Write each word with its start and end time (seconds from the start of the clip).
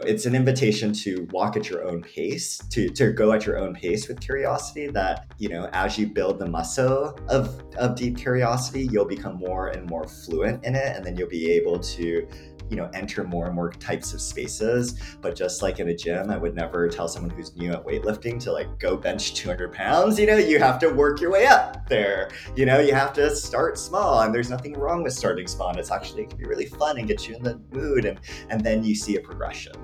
it's 0.00 0.26
an 0.26 0.34
invitation 0.34 0.92
to 0.92 1.26
walk 1.30 1.56
at 1.56 1.70
your 1.70 1.88
own 1.88 2.02
pace 2.02 2.58
to, 2.70 2.88
to 2.90 3.12
go 3.12 3.32
at 3.32 3.46
your 3.46 3.56
own 3.56 3.74
pace 3.74 4.08
with 4.08 4.20
curiosity 4.20 4.88
that 4.88 5.26
you 5.38 5.48
know 5.48 5.70
as 5.72 5.98
you 5.98 6.06
build 6.06 6.38
the 6.38 6.46
muscle 6.46 7.18
of, 7.28 7.62
of 7.78 7.96
deep 7.96 8.16
curiosity 8.16 8.88
you'll 8.92 9.06
become 9.06 9.36
more 9.36 9.68
and 9.68 9.88
more 9.88 10.06
fluent 10.06 10.62
in 10.64 10.74
it 10.74 10.94
and 10.94 11.04
then 11.04 11.16
you'll 11.16 11.28
be 11.28 11.50
able 11.50 11.78
to 11.78 12.28
you 12.70 12.76
know 12.76 12.90
enter 12.94 13.24
more 13.24 13.46
and 13.46 13.54
more 13.54 13.70
types 13.72 14.12
of 14.12 14.20
spaces. 14.20 14.98
But 15.20 15.36
just 15.36 15.62
like 15.62 15.80
in 15.80 15.88
a 15.88 15.94
gym 15.94 16.30
i 16.30 16.36
would 16.36 16.54
never 16.54 16.88
tell 16.88 17.08
someone 17.08 17.30
who's 17.30 17.56
new 17.56 17.72
at 17.72 17.84
weightlifting 17.84 18.40
to 18.40 18.52
like 18.52 18.78
go 18.78 18.96
bench 18.96 19.34
200 19.34 19.72
pounds. 19.72 20.18
You 20.18 20.26
know 20.26 20.36
you 20.36 20.58
have 20.58 20.78
to 20.80 20.88
work 20.88 21.20
your 21.20 21.30
way 21.30 21.46
up 21.46 21.88
there. 21.88 22.30
You 22.54 22.66
know 22.66 22.80
you 22.80 22.94
have 22.94 23.12
to 23.14 23.34
start 23.34 23.78
small. 23.78 24.20
And 24.20 24.34
there's 24.34 24.50
nothing 24.50 24.74
wrong 24.74 25.02
with 25.02 25.12
starting 25.12 25.46
small. 25.46 25.70
And 25.70 25.78
it's 25.78 25.90
actually 25.90 26.22
it 26.22 26.30
can 26.30 26.38
be 26.38 26.46
really 26.46 26.66
fun 26.66 26.98
and 26.98 27.06
get 27.06 27.28
you 27.28 27.36
in 27.36 27.42
the 27.42 27.60
mood. 27.72 28.04
And 28.04 28.20
and 28.50 28.60
then 28.62 28.84
you 28.84 28.94
see 28.94 29.16
a 29.16 29.20
progression. 29.20 29.74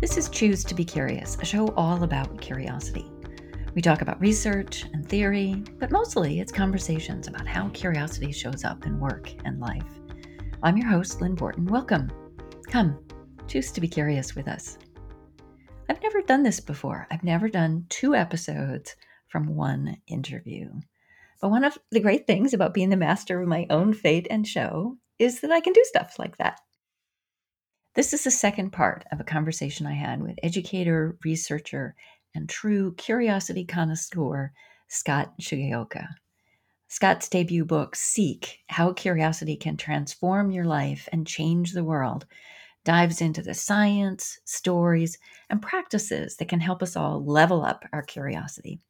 This 0.00 0.16
is 0.16 0.28
choose 0.28 0.62
to 0.64 0.74
be 0.74 0.84
curious 0.84 1.36
a 1.40 1.44
show 1.44 1.68
all 1.76 2.02
about 2.04 2.40
curiosity. 2.40 3.10
We 3.74 3.82
talk 3.82 4.00
about 4.00 4.20
research 4.20 4.86
and 4.92 5.08
theory, 5.08 5.62
but 5.78 5.90
mostly 5.90 6.40
it's 6.40 6.50
conversations 6.50 7.28
about 7.28 7.46
how 7.46 7.68
curiosity 7.68 8.32
shows 8.32 8.64
up 8.64 8.86
in 8.86 8.98
work 8.98 9.32
and 9.44 9.60
life. 9.60 9.97
I'm 10.60 10.76
your 10.76 10.88
host, 10.88 11.20
Lynn 11.20 11.36
Borton. 11.36 11.66
Welcome. 11.66 12.10
Come, 12.66 12.98
choose 13.46 13.70
to 13.70 13.80
be 13.80 13.86
curious 13.86 14.34
with 14.34 14.48
us. 14.48 14.76
I've 15.88 16.02
never 16.02 16.20
done 16.22 16.42
this 16.42 16.58
before. 16.58 17.06
I've 17.12 17.22
never 17.22 17.48
done 17.48 17.86
two 17.90 18.16
episodes 18.16 18.96
from 19.28 19.54
one 19.54 19.98
interview. 20.08 20.68
But 21.40 21.50
one 21.50 21.62
of 21.62 21.78
the 21.92 22.00
great 22.00 22.26
things 22.26 22.54
about 22.54 22.74
being 22.74 22.90
the 22.90 22.96
master 22.96 23.40
of 23.40 23.46
my 23.46 23.68
own 23.70 23.94
fate 23.94 24.26
and 24.30 24.44
show 24.44 24.96
is 25.20 25.42
that 25.42 25.52
I 25.52 25.60
can 25.60 25.72
do 25.74 25.84
stuff 25.84 26.18
like 26.18 26.38
that. 26.38 26.58
This 27.94 28.12
is 28.12 28.24
the 28.24 28.30
second 28.32 28.72
part 28.72 29.04
of 29.12 29.20
a 29.20 29.24
conversation 29.24 29.86
I 29.86 29.94
had 29.94 30.20
with 30.20 30.40
educator, 30.42 31.16
researcher, 31.24 31.94
and 32.34 32.48
true 32.48 32.94
curiosity 32.96 33.64
connoisseur 33.64 34.52
Scott 34.88 35.34
Shigeoka. 35.40 36.08
Scott's 36.88 37.28
debut 37.28 37.64
book, 37.64 37.94
Seek 37.94 38.60
How 38.68 38.92
Curiosity 38.92 39.56
Can 39.56 39.76
Transform 39.76 40.50
Your 40.50 40.64
Life 40.64 41.08
and 41.12 41.26
Change 41.26 41.72
the 41.72 41.84
World, 41.84 42.26
dives 42.84 43.20
into 43.20 43.42
the 43.42 43.52
science, 43.52 44.38
stories, 44.44 45.18
and 45.50 45.60
practices 45.60 46.36
that 46.36 46.48
can 46.48 46.60
help 46.60 46.82
us 46.82 46.96
all 46.96 47.22
level 47.22 47.62
up 47.62 47.84
our 47.92 48.02
curiosity. 48.02 48.80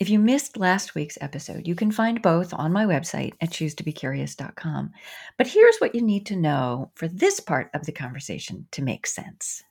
If 0.00 0.08
you 0.08 0.18
missed 0.18 0.56
last 0.56 0.94
week's 0.94 1.18
episode, 1.20 1.66
you 1.66 1.74
can 1.74 1.90
find 1.90 2.22
both 2.22 2.54
on 2.54 2.72
my 2.72 2.86
website 2.86 3.32
at 3.40 3.50
choosetobecurious.com. 3.50 4.92
But 5.36 5.48
here's 5.48 5.78
what 5.78 5.94
you 5.94 6.00
need 6.02 6.24
to 6.26 6.36
know 6.36 6.92
for 6.94 7.08
this 7.08 7.40
part 7.40 7.68
of 7.74 7.84
the 7.84 7.92
conversation 7.92 8.66
to 8.70 8.82
make 8.82 9.06
sense. 9.06 9.62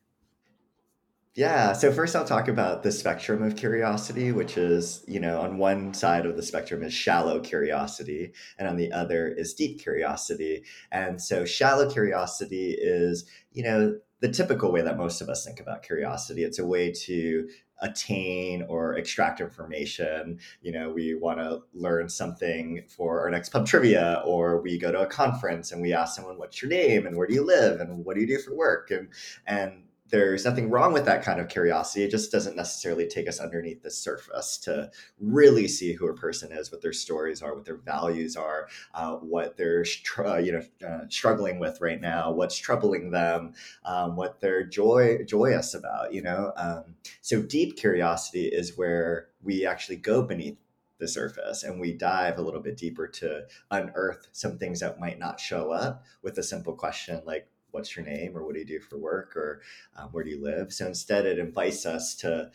Yeah. 1.37 1.73
So 1.73 1.91
first 1.91 2.15
I'll 2.15 2.25
talk 2.25 2.47
about 2.47 2.81
the 2.81 2.91
spectrum 2.91 3.43
of 3.43 3.55
curiosity, 3.55 4.31
which 4.31 4.57
is, 4.57 5.03
you 5.07 5.19
know, 5.19 5.39
on 5.39 5.59
one 5.59 5.93
side 5.93 6.25
of 6.25 6.35
the 6.35 6.41
spectrum 6.41 6.81
is 6.81 6.95
shallow 6.95 7.39
curiosity 7.39 8.33
and 8.57 8.67
on 8.67 8.75
the 8.75 8.91
other 8.91 9.27
is 9.27 9.53
deep 9.53 9.79
curiosity. 9.79 10.63
And 10.91 11.21
so 11.21 11.45
shallow 11.45 11.91
curiosity 11.91 12.71
is, 12.71 13.29
you 13.51 13.61
know, 13.61 13.99
the 14.19 14.29
typical 14.29 14.71
way 14.71 14.81
that 14.81 14.97
most 14.97 15.21
of 15.21 15.29
us 15.29 15.45
think 15.45 15.59
about 15.59 15.83
curiosity. 15.83 16.43
It's 16.43 16.57
a 16.57 16.65
way 16.65 16.91
to 17.05 17.47
attain 17.83 18.63
or 18.67 18.95
extract 18.95 19.39
information. 19.39 20.39
You 20.63 20.71
know, 20.71 20.89
we 20.89 21.13
want 21.13 21.37
to 21.37 21.61
learn 21.75 22.09
something 22.09 22.81
for 22.87 23.21
our 23.21 23.29
next 23.29 23.49
pub 23.49 23.67
trivia, 23.67 24.23
or 24.25 24.59
we 24.59 24.79
go 24.79 24.91
to 24.91 25.01
a 25.01 25.05
conference 25.05 25.71
and 25.71 25.83
we 25.83 25.93
ask 25.93 26.15
someone, 26.15 26.39
"What's 26.39 26.59
your 26.63 26.71
name?" 26.71 27.05
and 27.05 27.15
"Where 27.15 27.27
do 27.27 27.35
you 27.35 27.43
live?" 27.43 27.79
and 27.79 28.03
"What 28.03 28.15
do 28.15 28.21
you 28.21 28.27
do 28.27 28.39
for 28.39 28.55
work?" 28.55 28.89
and 28.89 29.09
and 29.45 29.83
there's 30.09 30.45
nothing 30.45 30.69
wrong 30.69 30.93
with 30.93 31.05
that 31.05 31.23
kind 31.23 31.39
of 31.39 31.49
curiosity. 31.49 32.03
It 32.03 32.11
just 32.11 32.31
doesn't 32.31 32.55
necessarily 32.55 33.07
take 33.07 33.27
us 33.27 33.39
underneath 33.39 33.83
the 33.83 33.91
surface 33.91 34.57
to 34.59 34.91
really 35.19 35.67
see 35.67 35.93
who 35.93 36.07
a 36.07 36.13
person 36.13 36.51
is, 36.51 36.71
what 36.71 36.81
their 36.81 36.93
stories 36.93 37.41
are, 37.41 37.55
what 37.55 37.65
their 37.65 37.77
values 37.77 38.35
are, 38.35 38.67
uh, 38.93 39.15
what 39.15 39.57
they're 39.57 39.85
str- 39.85 40.39
you 40.39 40.51
know 40.53 40.87
uh, 40.87 41.05
struggling 41.09 41.59
with 41.59 41.81
right 41.81 42.01
now, 42.01 42.31
what's 42.31 42.57
troubling 42.57 43.11
them, 43.11 43.53
um, 43.85 44.15
what 44.15 44.39
they're 44.39 44.63
joy 44.63 45.19
joyous 45.25 45.73
about. 45.73 46.13
You 46.13 46.21
know, 46.21 46.53
um, 46.55 46.95
so 47.21 47.41
deep 47.41 47.77
curiosity 47.77 48.45
is 48.45 48.77
where 48.77 49.29
we 49.41 49.65
actually 49.65 49.97
go 49.97 50.21
beneath 50.21 50.57
the 50.99 51.07
surface 51.07 51.63
and 51.63 51.79
we 51.79 51.93
dive 51.93 52.39
a 52.39 52.41
little 52.41 52.61
bit 52.61 52.77
deeper 52.77 53.07
to 53.07 53.45
unearth 53.69 54.27
some 54.31 54.57
things 54.57 54.79
that 54.79 54.99
might 54.99 55.19
not 55.19 55.39
show 55.39 55.71
up 55.71 56.03
with 56.23 56.37
a 56.39 56.43
simple 56.43 56.73
question 56.73 57.21
like 57.25 57.47
what's 57.71 57.95
your 57.95 58.05
name 58.05 58.35
or 58.35 58.45
what 58.45 58.53
do 58.53 58.59
you 58.59 58.65
do 58.65 58.79
for 58.79 58.97
work 58.97 59.35
or 59.35 59.61
um, 59.95 60.09
where 60.11 60.23
do 60.23 60.29
you 60.29 60.43
live? 60.43 60.73
So 60.73 60.87
instead 60.87 61.25
it 61.25 61.39
invites 61.39 61.85
us 61.85 62.15
to 62.15 62.51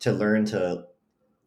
to 0.00 0.12
learn 0.12 0.44
to 0.44 0.84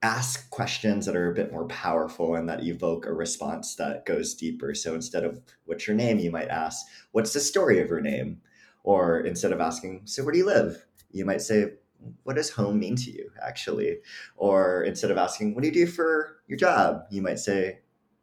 ask 0.02 0.50
questions 0.50 1.06
that 1.06 1.16
are 1.16 1.30
a 1.30 1.36
bit 1.36 1.52
more 1.52 1.68
powerful 1.68 2.36
and 2.36 2.48
that 2.48 2.64
evoke 2.64 3.06
a 3.06 3.14
response 3.14 3.76
that 3.76 4.06
goes 4.06 4.34
deeper. 4.34 4.74
So 4.74 4.96
instead 4.96 5.24
of 5.26 5.42
what's 5.66 5.88
your 5.88 5.96
name 5.96 6.20
you 6.20 6.32
might 6.32 6.48
ask 6.48 6.86
what's 7.12 7.34
the 7.34 7.40
story 7.40 7.80
of 7.80 7.90
your 7.90 8.02
name? 8.02 8.42
Or 8.84 9.20
instead 9.20 9.52
of 9.52 9.60
asking 9.60 10.02
so 10.06 10.24
where 10.24 10.32
do 10.34 10.40
you 10.40 10.46
live? 10.46 10.86
you 11.12 11.26
might 11.26 11.42
say 11.42 11.74
what 12.24 12.36
does 12.36 12.52
home 12.52 12.80
mean 12.80 12.96
to 12.96 13.12
you 13.12 13.30
actually? 13.42 13.98
Or 14.38 14.84
instead 14.84 15.12
of 15.12 15.18
asking 15.18 15.54
what 15.54 15.62
do 15.64 15.68
you 15.68 15.74
do 15.74 15.88
for 15.88 16.38
your 16.48 16.58
job? 16.58 17.04
you 17.10 17.22
might 17.22 17.40
say 17.40 17.80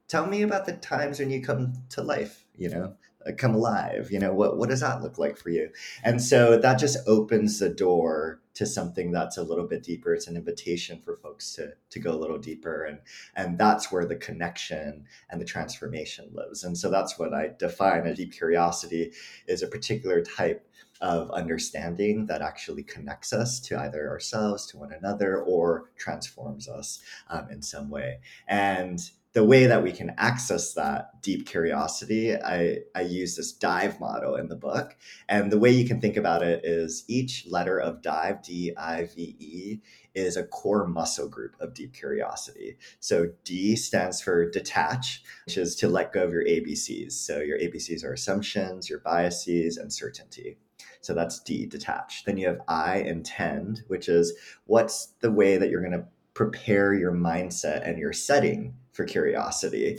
tell 0.09 0.27
me 0.27 0.43
about 0.43 0.67
the 0.67 0.73
times 0.73 1.19
when 1.19 1.31
you 1.31 1.43
come 1.43 1.73
to 1.91 2.03
life 2.03 2.45
you 2.57 2.69
know 2.69 2.95
come 3.39 3.55
alive 3.55 4.11
you 4.11 4.19
know 4.19 4.33
what 4.33 4.57
what 4.57 4.69
does 4.69 4.81
that 4.81 5.03
look 5.03 5.19
like 5.19 5.37
for 5.37 5.51
you? 5.51 5.71
And 6.05 6.23
so 6.23 6.59
that 6.59 6.79
just 6.79 6.99
opens 7.07 7.59
the 7.59 7.69
door 7.69 8.41
to 8.55 8.65
something 8.65 9.13
that's 9.13 9.37
a 9.37 9.43
little 9.43 9.67
bit 9.67 9.83
deeper. 9.83 10.15
It's 10.15 10.27
an 10.27 10.37
invitation 10.37 11.01
for 11.05 11.17
folks 11.17 11.53
to 11.55 11.73
to 11.91 11.99
go 12.01 12.13
a 12.13 12.17
little 12.17 12.39
deeper 12.39 12.85
and 12.85 12.99
and 13.35 13.59
that's 13.59 13.93
where 13.93 14.07
the 14.07 14.17
connection 14.17 15.05
and 15.31 15.41
the 15.41 15.45
transformation 15.45 16.31
lives. 16.33 16.65
And 16.65 16.77
so 16.77 16.91
that's 16.91 17.19
what 17.19 17.35
i 17.35 17.51
define 17.59 18.07
a 18.07 18.15
deep 18.15 18.33
curiosity 18.33 19.13
is 19.47 19.63
a 19.63 19.69
particular 19.69 20.23
type 20.23 20.67
of 21.03 21.31
understanding 21.31 22.25
that 22.27 22.41
actually 22.41 22.83
connects 22.83 23.33
us 23.33 23.61
to 23.61 23.79
either 23.79 24.09
ourselves 24.09 24.67
to 24.67 24.79
one 24.79 24.93
another 24.93 25.43
or 25.43 25.91
transforms 25.97 26.69
us 26.69 27.01
um, 27.29 27.49
in 27.51 27.61
some 27.61 27.91
way. 27.91 28.19
And 28.49 28.99
the 29.37 29.45
way 29.45 29.67
that 29.67 29.83
we 29.83 29.93
can 29.93 30.15
access 30.17 30.73
that 30.73 31.21
deep 31.21 31.47
curiosity, 31.47 32.35
I, 32.35 32.79
I 32.95 33.03
use 33.03 33.37
this 33.37 33.53
dive 33.53 34.01
model 34.01 34.35
in 34.37 34.49
the 34.49 34.57
book. 34.57 34.97
And 35.29 35.53
the 35.53 35.59
way 35.59 35.69
you 35.69 35.87
can 35.87 36.01
think 36.01 36.17
about 36.17 36.43
it 36.43 36.65
is 36.65 37.05
each 37.07 37.47
letter 37.47 37.79
of 37.79 38.01
dive, 38.01 38.43
D 38.43 38.73
I 38.79 39.05
V 39.15 39.37
E, 39.39 39.81
is 40.15 40.39
a 40.39 40.45
core 40.45 40.87
muscle 40.87 41.29
group 41.29 41.55
of 41.61 41.75
deep 41.75 41.93
curiosity. 41.93 42.79
So 42.99 43.27
D 43.45 43.77
stands 43.77 44.23
for 44.23 44.51
detach, 44.51 45.23
which 45.45 45.59
is 45.59 45.77
to 45.77 45.89
let 45.89 46.15
go 46.15 46.25
of 46.25 46.33
your 46.33 46.47
ABCs. 46.47 47.13
So 47.13 47.41
your 47.41 47.59
ABCs 47.59 48.05
are 48.05 48.15
assumptions, 48.15 48.89
your 48.89 49.01
biases, 49.01 49.77
and 49.77 49.93
certainty. 49.93 50.57
So 51.03 51.13
that's 51.13 51.41
D, 51.41 51.67
detach. 51.67 52.25
Then 52.25 52.39
you 52.39 52.47
have 52.47 52.63
I, 52.69 53.01
intend, 53.01 53.83
which 53.89 54.09
is 54.09 54.33
what's 54.65 55.09
the 55.21 55.31
way 55.31 55.59
that 55.59 55.69
you're 55.69 55.83
going 55.83 55.93
to 55.93 56.07
prepare 56.33 56.95
your 56.95 57.13
mindset 57.13 57.87
and 57.87 57.99
your 57.99 58.15
setting 58.15 58.73
for 58.97 59.05
curiosity. 59.05 59.99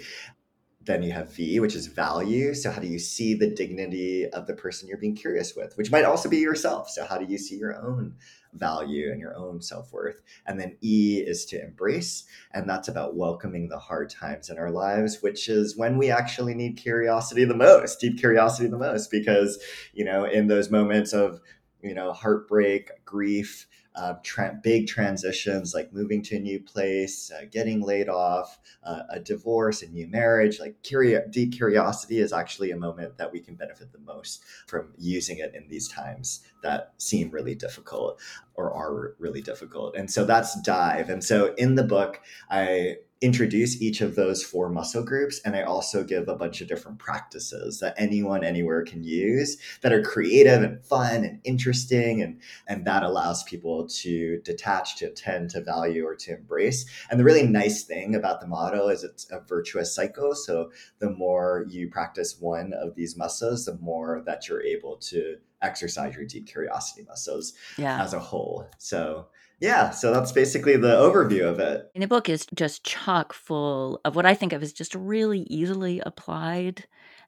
Then 0.82 1.04
you 1.04 1.12
have 1.12 1.34
V, 1.34 1.60
which 1.60 1.76
is 1.76 1.88
value. 1.88 2.54
So, 2.54 2.72
how 2.72 2.80
do 2.80 2.88
you 2.88 2.98
see 2.98 3.34
the 3.34 3.54
dignity 3.54 4.26
of 4.30 4.48
the 4.48 4.54
person 4.54 4.88
you're 4.88 4.98
being 4.98 5.16
curious 5.16 5.54
with, 5.54 5.78
which 5.78 5.92
might 5.92 6.06
also 6.06 6.30
be 6.30 6.38
yourself? 6.38 6.90
So, 6.90 7.06
how 7.06 7.18
do 7.18 7.26
you 7.26 7.38
see 7.38 7.58
your 7.58 7.76
own 7.76 8.16
value 8.54 9.12
and 9.12 9.20
your 9.20 9.36
own 9.36 9.62
self 9.62 9.92
worth? 9.92 10.22
And 10.46 10.58
then 10.58 10.78
E 10.82 11.22
is 11.26 11.46
to 11.48 11.62
embrace. 11.62 12.24
And 12.54 12.70
that's 12.70 12.88
about 12.88 13.18
welcoming 13.18 13.68
the 13.68 13.78
hard 13.78 14.10
times 14.10 14.50
in 14.50 14.58
our 14.58 14.72
lives, 14.72 15.22
which 15.22 15.50
is 15.50 15.76
when 15.76 15.98
we 15.98 16.10
actually 16.10 16.56
need 16.56 16.78
curiosity 16.78 17.44
the 17.44 17.54
most, 17.54 18.00
deep 18.00 18.18
curiosity 18.18 18.70
the 18.70 18.78
most, 18.78 19.12
because, 19.12 19.62
you 19.94 20.06
know, 20.06 20.24
in 20.24 20.48
those 20.48 20.72
moments 20.72 21.12
of, 21.12 21.42
you 21.84 21.94
know, 21.94 22.14
heartbreak, 22.14 22.92
grief, 23.04 23.68
uh, 23.98 24.14
tra- 24.22 24.58
big 24.62 24.88
transitions 24.88 25.74
like 25.74 25.92
moving 25.92 26.22
to 26.22 26.36
a 26.36 26.40
new 26.40 26.60
place, 26.60 27.32
uh, 27.32 27.46
getting 27.50 27.82
laid 27.82 28.08
off, 28.08 28.60
uh, 28.84 29.02
a 29.10 29.20
divorce, 29.20 29.82
a 29.82 29.88
new 29.88 30.08
marriage. 30.08 30.60
Like 30.60 30.84
curio- 30.84 31.28
deep 31.30 31.54
curiosity 31.54 32.20
is 32.20 32.32
actually 32.32 32.70
a 32.70 32.78
moment 32.78 33.18
that 33.18 33.34
we 33.34 33.40
can 33.40 33.56
benefit 33.56 33.92
the 33.92 34.00
most 34.00 34.44
from 34.68 34.94
using 35.00 35.40
it 35.40 35.56
in 35.56 35.68
these 35.68 35.88
times 35.88 36.42
that 36.62 36.94
seem 36.98 37.32
really 37.32 37.56
difficult 37.56 38.22
or 38.54 38.72
are 38.72 39.16
really 39.18 39.42
difficult. 39.42 39.96
And 39.96 40.12
so 40.12 40.26
that's 40.26 40.62
dive. 40.62 41.10
And 41.10 41.24
so 41.24 41.56
in 41.56 41.74
the 41.74 41.84
book, 41.84 42.22
I 42.52 42.98
introduce 43.22 43.82
each 43.82 44.02
of 44.02 44.16
those 44.16 44.44
four 44.44 44.70
muscle 44.70 45.04
groups 45.04 45.42
and 45.44 45.56
i 45.56 45.62
also 45.62 46.04
give 46.04 46.28
a 46.28 46.36
bunch 46.36 46.62
of 46.62 46.68
different 46.68 47.00
practices 47.00 47.80
that 47.80 47.94
anyone 47.98 48.44
anywhere 48.44 48.84
can 48.84 49.04
use 49.04 49.58
that 49.82 49.92
are 49.92 50.02
creative 50.02 50.62
and 50.62 50.84
fun 50.86 51.24
and 51.24 51.40
interesting 51.44 52.22
and 52.22 52.40
and 52.68 52.86
that 52.86 53.04
allows 53.04 53.44
people 53.44 53.88
to 53.88 54.40
detach 54.44 54.98
to 54.98 55.06
attend 55.06 55.50
to 55.52 55.62
value 55.62 56.06
or 56.06 56.16
to 56.16 56.36
embrace. 56.36 56.86
And 57.10 57.20
the 57.20 57.24
really 57.24 57.48
nice 57.48 57.84
thing 57.84 58.16
about 58.16 58.42
the 58.42 58.48
model 58.48 58.90
is 58.90 59.04
it's 59.04 59.30
a 59.32 59.40
virtuous 59.40 59.94
cycle. 59.94 60.36
So 60.36 60.72
the 61.00 61.10
more 61.10 61.66
you 61.70 61.90
practice 61.90 62.38
one 62.40 62.74
of 62.74 62.96
these 62.96 63.18
muscles 63.18 63.66
the 63.66 63.78
more 63.78 64.24
that 64.26 64.48
you're 64.48 64.64
able 64.64 64.98
to 64.98 65.38
exercise 65.62 66.16
your 66.16 66.26
deep 66.26 66.48
curiosity 66.48 67.04
muscles 67.08 67.54
yeah. 67.78 68.02
as 68.02 68.14
a 68.14 68.20
whole. 68.20 68.70
So 68.78 69.28
yeah, 69.60 69.90
so 69.90 70.14
that's 70.14 70.32
basically 70.32 70.78
the 70.78 70.96
overview 70.96 71.50
of 71.50 71.60
it. 71.60 71.90
And 71.96 72.04
the 72.04 72.08
book 72.08 72.30
is 72.30 72.46
just 72.54 72.84
chock 72.84 73.34
full 73.34 74.00
of 74.06 74.16
what 74.16 74.26
I 74.26 74.36
think 74.36 74.54
of 74.54 74.62
as 74.62 74.72
just 74.72 74.94
really 74.94 75.42
easily 75.50 76.00
applied 76.06 76.86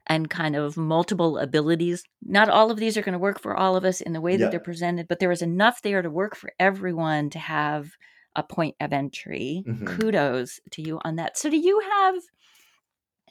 and 0.07 0.29
kind 0.29 0.55
of 0.55 0.77
multiple 0.77 1.37
abilities. 1.37 2.03
Not 2.23 2.49
all 2.49 2.69
of 2.69 2.77
these 2.77 2.97
are 2.97 3.01
going 3.01 3.13
to 3.13 3.19
work 3.19 3.39
for 3.39 3.55
all 3.55 3.75
of 3.75 3.83
us 3.83 4.01
in 4.01 4.13
the 4.13 4.21
way 4.21 4.37
that 4.37 4.45
yeah. 4.45 4.49
they're 4.49 4.59
presented, 4.59 5.07
but 5.07 5.19
there 5.19 5.31
is 5.31 5.41
enough 5.41 5.81
there 5.81 6.01
to 6.01 6.09
work 6.09 6.35
for 6.35 6.51
everyone 6.59 7.29
to 7.31 7.39
have 7.39 7.91
a 8.35 8.43
point 8.43 8.75
of 8.79 8.93
entry. 8.93 9.63
Mm-hmm. 9.67 9.85
Kudos 9.85 10.59
to 10.71 10.81
you 10.81 10.99
on 11.03 11.15
that. 11.15 11.37
So 11.37 11.49
do 11.49 11.57
you 11.57 11.79
have 11.79 12.15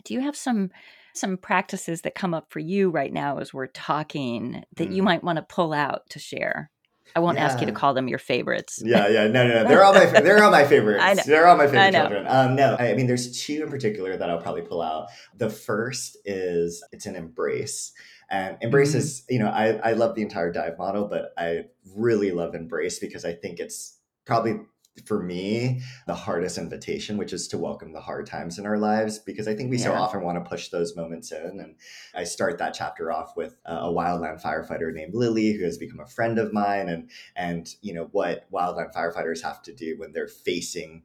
do 0.05 0.15
you 0.15 0.21
have 0.21 0.37
some 0.37 0.71
some 1.15 1.37
practices 1.37 2.03
that 2.03 2.15
come 2.15 2.35
up 2.35 2.47
for 2.51 2.61
you 2.61 2.91
right 2.91 3.13
now 3.13 3.39
as 3.39 3.53
we're 3.53 3.67
talking 3.67 4.63
that 4.77 4.91
mm. 4.91 4.95
you 4.95 5.03
might 5.03 5.25
want 5.25 5.37
to 5.37 5.43
pull 5.43 5.73
out 5.73 6.09
to 6.11 6.19
share? 6.19 6.71
I 7.17 7.21
won't 7.21 7.39
yeah. 7.39 7.47
ask 7.47 7.61
you 7.61 7.67
to 7.67 7.73
call 7.73 7.95
them 7.95 8.09
your 8.09 8.19
favorites. 8.19 8.83
Yeah, 8.85 9.09
yeah, 9.09 9.27
no, 9.27 9.47
no, 9.47 9.63
no. 9.63 9.65
They're 9.69 9.85
all 9.85 9.93
my 9.93 10.07
they're 10.07 10.43
all 10.43 10.51
my 10.51 10.65
favorites. 10.65 11.03
I 11.05 11.15
know. 11.15 11.23
They're 11.27 11.47
all 11.47 11.57
my 11.57 11.67
favorite 11.67 11.93
children. 11.93 12.27
Um, 12.29 12.57
no, 12.57 12.77
I 12.79 12.95
mean, 12.95 13.07
there's 13.07 13.43
two 13.43 13.63
in 13.63 13.71
particular 13.71 14.17
that 14.17 14.31
I'll 14.31 14.41
probably 14.41 14.63
pull 14.63 14.83
out. 14.83 15.09
The 15.37 15.51
first 15.51 16.17
is 16.25 16.85
it's 16.93 17.07
an 17.07 17.17
embrace. 17.17 17.93
And 18.31 18.59
embrace 18.61 18.91
mm-hmm. 18.91 18.99
is, 18.99 19.25
you 19.29 19.39
know, 19.39 19.49
I, 19.49 19.69
I 19.77 19.93
love 19.93 20.15
the 20.15 20.23
entire 20.23 20.53
dive 20.53 20.77
model, 20.77 21.07
but 21.07 21.33
I 21.39 21.65
really 21.97 22.31
love 22.31 22.55
embrace 22.55 22.99
because 22.99 23.25
I 23.25 23.33
think 23.33 23.59
it's 23.59 23.97
probably 24.27 24.61
for 25.07 25.23
me 25.23 25.81
the 26.07 26.15
hardest 26.15 26.59
invitation 26.59 27.17
which 27.17 27.33
is 27.33 27.49
to 27.49 27.59
welcome 27.59 27.93
the 27.93 28.01
hard 28.01 28.27
times 28.27 28.59
in 28.59 28.67
our 28.67 28.79
lives 28.79 29.19
because 29.19 29.47
i 29.47 29.55
think 29.55 29.71
we 29.71 29.79
yeah. 29.79 29.85
so 29.85 29.93
often 29.93 30.23
want 30.23 30.43
to 30.43 30.49
push 30.49 30.69
those 30.69 30.97
moments 30.97 31.31
in 31.31 31.61
and 31.61 31.77
i 32.15 32.25
start 32.25 32.59
that 32.59 32.75
chapter 32.75 33.13
off 33.13 33.37
with 33.37 33.57
a 33.65 33.87
wildland 33.87 34.43
firefighter 34.43 34.93
named 34.93 35.15
lily 35.15 35.53
who 35.53 35.65
has 35.65 35.79
become 35.79 36.01
a 36.01 36.07
friend 36.07 36.39
of 36.39 36.53
mine 36.53 36.89
and 36.89 37.11
and 37.37 37.75
you 37.81 37.95
know 37.95 38.09
what 38.13 38.51
wildland 38.51 38.93
firefighters 38.93 39.43
have 39.43 39.63
to 39.63 39.73
do 39.73 39.97
when 39.99 40.13
they're 40.13 40.27
facing 40.27 41.03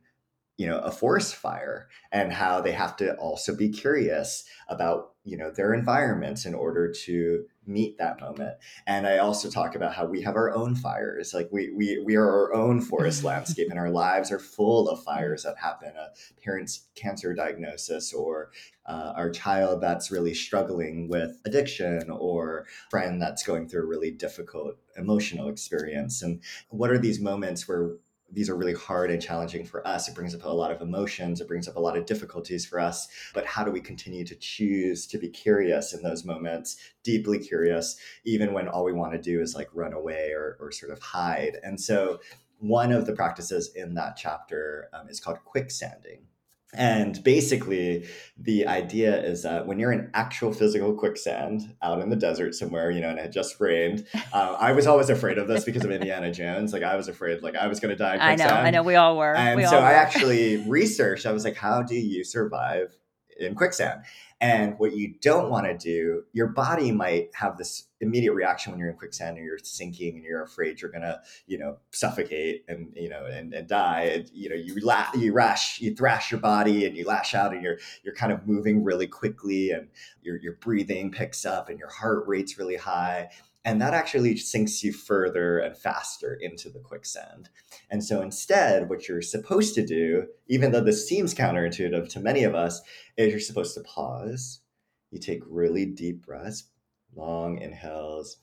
you 0.57 0.67
know 0.67 0.79
a 0.79 0.91
forest 0.91 1.35
fire 1.35 1.87
and 2.11 2.31
how 2.31 2.61
they 2.61 2.71
have 2.71 2.95
to 2.95 3.15
also 3.15 3.55
be 3.55 3.69
curious 3.69 4.43
about 4.67 5.13
you 5.23 5.37
know 5.37 5.51
their 5.51 5.73
environments 5.73 6.45
in 6.45 6.53
order 6.53 6.91
to 6.91 7.45
meet 7.65 7.97
that 7.97 8.19
moment. 8.19 8.57
And 8.85 9.07
i 9.07 9.17
also 9.17 9.49
talk 9.49 9.75
about 9.75 9.93
how 9.93 10.05
we 10.05 10.21
have 10.21 10.35
our 10.35 10.53
own 10.53 10.75
fires. 10.75 11.33
Like 11.33 11.49
we 11.51 11.71
we, 11.73 12.01
we 12.05 12.15
are 12.15 12.29
our 12.29 12.53
own 12.53 12.81
forest 12.81 13.23
landscape 13.31 13.69
and 13.69 13.79
our 13.79 13.89
lives 13.89 14.31
are 14.31 14.39
full 14.39 14.89
of 14.89 15.03
fires 15.03 15.43
that 15.43 15.57
happen. 15.57 15.93
A 15.95 16.09
parent's 16.43 16.87
cancer 16.95 17.33
diagnosis 17.33 18.13
or 18.13 18.51
uh, 18.85 19.13
our 19.15 19.29
child 19.29 19.81
that's 19.81 20.11
really 20.11 20.33
struggling 20.33 21.07
with 21.07 21.37
addiction 21.45 22.09
or 22.09 22.65
friend 22.89 23.21
that's 23.21 23.43
going 23.43 23.67
through 23.67 23.83
a 23.83 23.87
really 23.87 24.11
difficult 24.11 24.75
emotional 24.97 25.47
experience. 25.47 26.21
And 26.21 26.41
what 26.69 26.91
are 26.91 26.97
these 26.97 27.19
moments 27.19 27.67
where 27.67 27.97
these 28.33 28.49
are 28.49 28.55
really 28.55 28.73
hard 28.73 29.11
and 29.11 29.21
challenging 29.21 29.65
for 29.65 29.85
us. 29.87 30.07
It 30.07 30.15
brings 30.15 30.33
up 30.33 30.43
a 30.43 30.49
lot 30.49 30.71
of 30.71 30.81
emotions, 30.81 31.39
it 31.39 31.47
brings 31.47 31.67
up 31.67 31.75
a 31.75 31.79
lot 31.79 31.97
of 31.97 32.05
difficulties 32.05 32.65
for 32.65 32.79
us. 32.79 33.07
But 33.33 33.45
how 33.45 33.63
do 33.63 33.71
we 33.71 33.81
continue 33.81 34.25
to 34.25 34.35
choose 34.35 35.05
to 35.07 35.17
be 35.17 35.29
curious 35.29 35.93
in 35.93 36.01
those 36.01 36.25
moments, 36.25 36.77
deeply 37.03 37.39
curious, 37.39 37.97
even 38.25 38.53
when 38.53 38.67
all 38.67 38.83
we 38.83 38.93
want 38.93 39.13
to 39.13 39.21
do 39.21 39.41
is 39.41 39.55
like 39.55 39.69
run 39.73 39.93
away 39.93 40.31
or, 40.31 40.57
or 40.59 40.71
sort 40.71 40.91
of 40.91 40.99
hide? 40.99 41.57
And 41.63 41.79
so, 41.79 42.19
one 42.59 42.93
of 42.93 43.05
the 43.05 43.13
practices 43.13 43.71
in 43.75 43.93
that 43.95 44.15
chapter 44.15 44.89
um, 44.93 45.09
is 45.09 45.19
called 45.19 45.37
quicksanding. 45.43 46.27
And 46.75 47.23
basically, 47.23 48.07
the 48.37 48.67
idea 48.67 49.21
is 49.21 49.43
that 49.43 49.67
when 49.67 49.79
you're 49.79 49.91
in 49.91 50.09
actual 50.13 50.53
physical 50.53 50.93
quicksand 50.93 51.75
out 51.81 51.99
in 52.01 52.09
the 52.09 52.15
desert 52.15 52.55
somewhere, 52.55 52.89
you 52.91 52.99
know, 52.99 53.09
and 53.09 53.19
it 53.19 53.31
just 53.31 53.59
rained, 53.59 54.05
uh, 54.33 54.55
I 54.59 54.71
was 54.71 54.87
always 54.87 55.09
afraid 55.09 55.37
of 55.37 55.47
this 55.47 55.63
because 55.63 55.83
of 55.83 55.91
Indiana 55.91 56.31
Jones. 56.31 56.73
Like, 56.73 56.83
I 56.83 56.95
was 56.95 57.07
afraid, 57.07 57.43
like, 57.43 57.55
I 57.55 57.67
was 57.67 57.79
going 57.79 57.91
to 57.91 57.95
die. 57.95 58.17
I 58.19 58.35
know, 58.35 58.45
I 58.45 58.71
know, 58.71 58.83
we 58.83 58.95
all 58.95 59.17
were. 59.17 59.35
And 59.35 59.57
we 59.57 59.65
so 59.65 59.77
I 59.77 59.93
actually 59.93 60.57
researched, 60.67 61.25
I 61.25 61.31
was 61.31 61.43
like, 61.43 61.55
how 61.55 61.83
do 61.83 61.95
you 61.95 62.23
survive 62.23 62.97
in 63.39 63.55
quicksand? 63.55 64.03
And 64.41 64.77
what 64.77 64.93
you 64.93 65.13
don't 65.21 65.49
want 65.49 65.67
to 65.67 65.77
do, 65.77 66.23
your 66.33 66.47
body 66.47 66.91
might 66.91 67.29
have 67.33 67.57
this 67.57 67.87
immediate 68.01 68.33
reaction 68.33 68.71
when 68.71 68.79
you're 68.79 68.89
in 68.89 68.97
quicksand 68.97 69.37
and 69.37 69.45
you're 69.45 69.57
sinking 69.57 70.15
and 70.15 70.23
you're 70.25 70.43
afraid 70.43 70.81
you're 70.81 70.91
gonna, 70.91 71.21
you 71.47 71.57
know, 71.57 71.77
suffocate 71.91 72.65
and 72.67 72.91
you 72.93 73.07
know 73.07 73.25
and, 73.25 73.53
and 73.53 73.67
die. 73.67 74.01
And, 74.13 74.29
you 74.33 74.49
know, 74.49 74.55
you 74.55 74.75
la- 74.81 75.11
you 75.15 75.31
rash, 75.31 75.79
you 75.79 75.95
thrash 75.95 76.29
your 76.29 76.41
body 76.41 76.85
and 76.85 76.97
you 76.97 77.05
lash 77.05 77.33
out 77.33 77.53
and 77.53 77.63
you're 77.63 77.77
you're 78.03 78.15
kind 78.15 78.33
of 78.33 78.45
moving 78.45 78.83
really 78.83 79.07
quickly 79.07 79.71
and 79.71 79.87
your 80.21 80.37
your 80.37 80.53
breathing 80.53 81.11
picks 81.11 81.45
up 81.45 81.69
and 81.69 81.79
your 81.79 81.89
heart 81.89 82.27
rate's 82.27 82.57
really 82.57 82.75
high 82.75 83.29
and 83.65 83.81
that 83.81 83.93
actually 83.93 84.35
sinks 84.35 84.83
you 84.83 84.91
further 84.91 85.59
and 85.59 85.77
faster 85.77 86.33
into 86.33 86.69
the 86.69 86.79
quicksand. 86.79 87.49
And 87.89 88.03
so 88.03 88.21
instead, 88.21 88.89
what 88.89 89.07
you're 89.07 89.21
supposed 89.21 89.73
to 89.75 89.85
do, 89.85 90.27
even 90.47 90.71
though 90.71 90.81
this 90.83 91.07
seems 91.07 91.33
counterintuitive 91.33 92.09
to 92.09 92.19
many 92.19 92.43
of 92.43 92.55
us, 92.55 92.81
is 93.15 93.31
you're 93.31 93.39
supposed 93.39 93.73
to 93.75 93.81
pause. 93.81 94.59
You 95.11 95.19
take 95.19 95.43
really 95.47 95.85
deep 95.85 96.25
breaths, 96.25 96.65
long 97.15 97.59
inhales, 97.59 98.37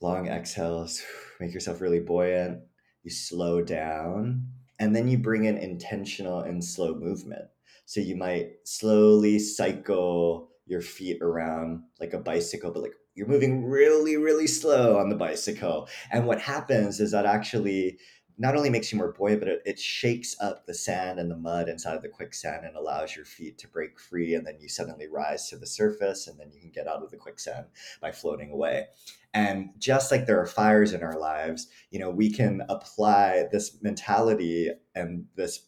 long 0.00 0.28
exhales, 0.28 1.02
make 1.40 1.52
yourself 1.52 1.80
really 1.80 2.00
buoyant. 2.00 2.60
You 3.02 3.10
slow 3.10 3.60
down, 3.60 4.46
and 4.78 4.96
then 4.96 5.08
you 5.08 5.18
bring 5.18 5.44
in 5.44 5.58
intentional 5.58 6.40
and 6.40 6.64
slow 6.64 6.94
movement. 6.94 7.44
So 7.84 8.00
you 8.00 8.16
might 8.16 8.52
slowly 8.64 9.38
cycle 9.38 10.48
your 10.66 10.80
feet 10.80 11.20
around 11.20 11.82
like 12.00 12.14
a 12.14 12.18
bicycle, 12.18 12.70
but 12.70 12.82
like 12.82 12.94
you're 13.14 13.28
moving 13.28 13.64
really, 13.64 14.16
really 14.16 14.46
slow 14.46 14.98
on 14.98 15.08
the 15.08 15.16
bicycle. 15.16 15.88
And 16.10 16.26
what 16.26 16.40
happens 16.40 17.00
is 17.00 17.12
that 17.12 17.26
actually 17.26 17.98
not 18.36 18.56
only 18.56 18.70
makes 18.70 18.90
you 18.90 18.98
more 18.98 19.12
buoyant, 19.12 19.40
but 19.40 19.48
it, 19.48 19.62
it, 19.64 19.78
shakes 19.78 20.34
up 20.40 20.66
the 20.66 20.74
sand 20.74 21.20
and 21.20 21.30
the 21.30 21.36
mud 21.36 21.68
inside 21.68 21.94
of 21.94 22.02
the 22.02 22.08
quicksand 22.08 22.64
and 22.64 22.76
allows 22.76 23.14
your 23.14 23.24
feet 23.24 23.58
to 23.58 23.68
break 23.68 23.98
free. 24.00 24.34
And 24.34 24.44
then 24.44 24.56
you 24.58 24.68
suddenly 24.68 25.06
rise 25.06 25.48
to 25.50 25.56
the 25.56 25.66
surface, 25.66 26.26
and 26.26 26.38
then 26.38 26.50
you 26.52 26.60
can 26.60 26.70
get 26.70 26.88
out 26.88 27.02
of 27.02 27.10
the 27.10 27.16
quicksand 27.16 27.66
by 28.00 28.10
floating 28.10 28.50
away. 28.50 28.86
And 29.34 29.70
just 29.78 30.10
like 30.10 30.26
there 30.26 30.40
are 30.40 30.46
fires 30.46 30.92
in 30.92 31.02
our 31.02 31.18
lives, 31.18 31.68
you 31.90 31.98
know, 31.98 32.10
we 32.10 32.30
can 32.30 32.62
apply 32.68 33.46
this 33.52 33.80
mentality 33.82 34.70
and 34.94 35.26
this 35.36 35.66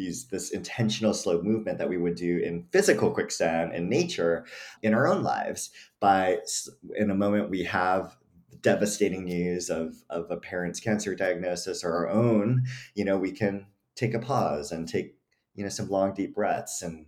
these 0.00 0.26
this 0.28 0.50
intentional 0.50 1.12
slow 1.12 1.42
movement 1.42 1.78
that 1.78 1.88
we 1.88 1.98
would 1.98 2.14
do 2.14 2.38
in 2.38 2.66
physical 2.72 3.10
quicksand 3.10 3.74
in 3.74 3.88
nature 3.88 4.46
in 4.82 4.94
our 4.94 5.06
own 5.06 5.22
lives. 5.22 5.70
By 6.00 6.38
in 6.96 7.10
a 7.10 7.14
moment 7.14 7.50
we 7.50 7.64
have 7.64 8.16
devastating 8.62 9.24
news 9.24 9.68
of 9.68 10.02
of 10.08 10.30
a 10.30 10.38
parent's 10.38 10.80
cancer 10.80 11.14
diagnosis 11.14 11.84
or 11.84 11.92
our 11.92 12.08
own. 12.08 12.64
You 12.94 13.04
know 13.04 13.18
we 13.18 13.32
can 13.32 13.66
take 13.94 14.14
a 14.14 14.18
pause 14.18 14.72
and 14.72 14.88
take 14.88 15.16
you 15.54 15.64
know 15.64 15.70
some 15.70 15.90
long 15.90 16.14
deep 16.14 16.34
breaths 16.34 16.80
and 16.80 17.06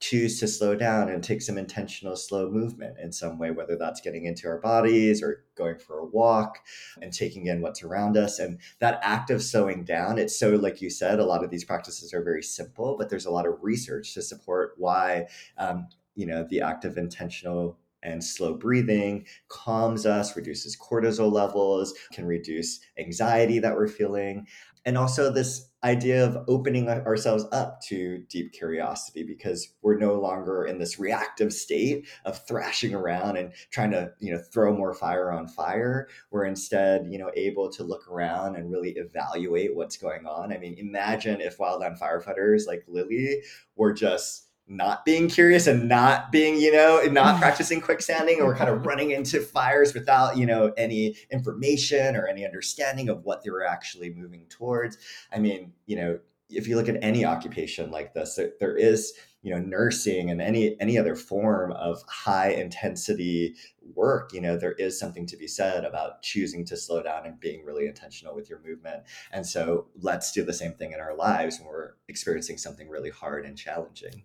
choose 0.00 0.40
to 0.40 0.48
slow 0.48 0.74
down 0.74 1.10
and 1.10 1.22
take 1.22 1.42
some 1.42 1.58
intentional 1.58 2.16
slow 2.16 2.50
movement 2.50 2.98
in 2.98 3.12
some 3.12 3.38
way, 3.38 3.50
whether 3.50 3.76
that's 3.76 4.00
getting 4.00 4.24
into 4.24 4.48
our 4.48 4.58
bodies 4.58 5.22
or 5.22 5.44
going 5.54 5.78
for 5.78 5.98
a 5.98 6.06
walk 6.06 6.58
and 7.00 7.12
taking 7.12 7.46
in 7.46 7.60
what's 7.60 7.82
around 7.82 8.16
us. 8.16 8.38
And 8.38 8.58
that 8.78 8.98
act 9.02 9.30
of 9.30 9.42
slowing 9.42 9.84
down, 9.84 10.18
it's 10.18 10.38
so, 10.38 10.50
like 10.56 10.80
you 10.80 10.88
said, 10.88 11.18
a 11.18 11.24
lot 11.24 11.44
of 11.44 11.50
these 11.50 11.64
practices 11.64 12.14
are 12.14 12.22
very 12.22 12.42
simple, 12.42 12.96
but 12.98 13.10
there's 13.10 13.26
a 13.26 13.30
lot 13.30 13.46
of 13.46 13.58
research 13.62 14.14
to 14.14 14.22
support 14.22 14.72
why, 14.78 15.26
um, 15.58 15.86
you 16.14 16.26
know, 16.26 16.46
the 16.48 16.62
act 16.62 16.84
of 16.84 16.96
intentional 16.96 17.78
and 18.02 18.24
slow 18.24 18.54
breathing 18.54 19.26
calms 19.48 20.06
us, 20.06 20.36
reduces 20.36 20.76
cortisol 20.76 21.30
levels, 21.30 21.92
can 22.12 22.24
reduce 22.24 22.80
anxiety 22.98 23.58
that 23.58 23.74
we're 23.74 23.88
feeling. 23.88 24.46
And 24.84 24.96
also, 24.96 25.30
this 25.30 25.70
idea 25.82 26.26
of 26.26 26.44
opening 26.46 26.88
ourselves 26.88 27.46
up 27.52 27.80
to 27.80 28.18
deep 28.28 28.52
curiosity 28.52 29.22
because 29.22 29.72
we're 29.80 29.96
no 29.96 30.14
longer 30.20 30.64
in 30.66 30.78
this 30.78 30.98
reactive 30.98 31.52
state 31.52 32.06
of 32.26 32.46
thrashing 32.46 32.94
around 32.94 33.38
and 33.38 33.52
trying 33.70 33.90
to 33.90 34.12
you 34.20 34.32
know 34.32 34.40
throw 34.52 34.76
more 34.76 34.92
fire 34.92 35.32
on 35.32 35.48
fire. 35.48 36.08
We're 36.30 36.44
instead 36.44 37.06
you 37.10 37.18
know 37.18 37.30
able 37.34 37.70
to 37.72 37.82
look 37.82 38.08
around 38.10 38.56
and 38.56 38.70
really 38.70 38.90
evaluate 38.90 39.74
what's 39.74 39.96
going 39.96 40.26
on. 40.26 40.52
I 40.52 40.58
mean 40.58 40.74
imagine 40.78 41.40
if 41.40 41.58
wildland 41.58 41.98
firefighters 41.98 42.66
like 42.66 42.84
lily 42.86 43.42
were 43.76 43.92
just 43.92 44.49
not 44.70 45.04
being 45.04 45.28
curious 45.28 45.66
and 45.66 45.88
not 45.88 46.30
being, 46.30 46.56
you 46.56 46.72
know, 46.72 47.02
not 47.10 47.38
practicing 47.40 47.80
quicksanding 47.80 48.40
or 48.40 48.54
kind 48.54 48.70
of 48.70 48.86
running 48.86 49.10
into 49.10 49.40
fires 49.40 49.92
without, 49.92 50.38
you 50.38 50.46
know, 50.46 50.72
any 50.76 51.16
information 51.30 52.16
or 52.16 52.26
any 52.26 52.44
understanding 52.44 53.08
of 53.08 53.24
what 53.24 53.42
they 53.42 53.50
were 53.50 53.66
actually 53.66 54.14
moving 54.14 54.46
towards. 54.48 54.96
I 55.32 55.40
mean, 55.40 55.72
you 55.86 55.96
know, 55.96 56.20
if 56.48 56.68
you 56.68 56.76
look 56.76 56.88
at 56.88 57.02
any 57.02 57.24
occupation 57.24 57.90
like 57.90 58.14
this, 58.14 58.36
there, 58.36 58.52
there 58.60 58.76
is 58.76 59.12
you 59.42 59.54
know 59.54 59.60
nursing 59.60 60.30
and 60.30 60.42
any 60.42 60.78
any 60.80 60.98
other 60.98 61.16
form 61.16 61.72
of 61.72 62.02
high 62.08 62.50
intensity 62.50 63.54
work 63.94 64.34
you 64.34 64.40
know 64.40 64.54
there 64.56 64.72
is 64.72 64.98
something 64.98 65.26
to 65.26 65.36
be 65.36 65.46
said 65.46 65.82
about 65.84 66.20
choosing 66.20 66.62
to 66.62 66.76
slow 66.76 67.02
down 67.02 67.24
and 67.24 67.40
being 67.40 67.64
really 67.64 67.86
intentional 67.86 68.34
with 68.34 68.50
your 68.50 68.60
movement 68.60 69.02
and 69.32 69.46
so 69.46 69.86
let's 69.98 70.30
do 70.32 70.44
the 70.44 70.52
same 70.52 70.72
thing 70.72 70.92
in 70.92 71.00
our 71.00 71.16
lives 71.16 71.58
when 71.58 71.68
we're 71.68 71.92
experiencing 72.08 72.58
something 72.58 72.90
really 72.90 73.08
hard 73.08 73.46
and 73.46 73.56
challenging 73.56 74.24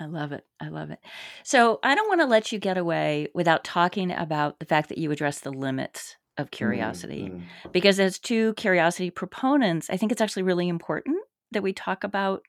I 0.00 0.06
love 0.06 0.32
it. 0.32 0.44
I 0.60 0.68
love 0.68 0.90
it. 0.90 0.98
So, 1.44 1.78
I 1.82 1.94
don't 1.94 2.08
want 2.08 2.20
to 2.22 2.26
let 2.26 2.52
you 2.52 2.58
get 2.58 2.78
away 2.78 3.28
without 3.34 3.64
talking 3.64 4.10
about 4.10 4.58
the 4.58 4.66
fact 4.66 4.88
that 4.88 4.98
you 4.98 5.12
address 5.12 5.40
the 5.40 5.52
limits 5.52 6.16
of 6.38 6.50
curiosity. 6.50 7.24
Mm-hmm. 7.28 7.70
Because, 7.72 8.00
as 8.00 8.18
two 8.18 8.54
curiosity 8.54 9.10
proponents, 9.10 9.90
I 9.90 9.96
think 9.96 10.10
it's 10.10 10.20
actually 10.20 10.44
really 10.44 10.68
important 10.68 11.18
that 11.52 11.62
we 11.62 11.72
talk 11.72 12.02
about 12.04 12.42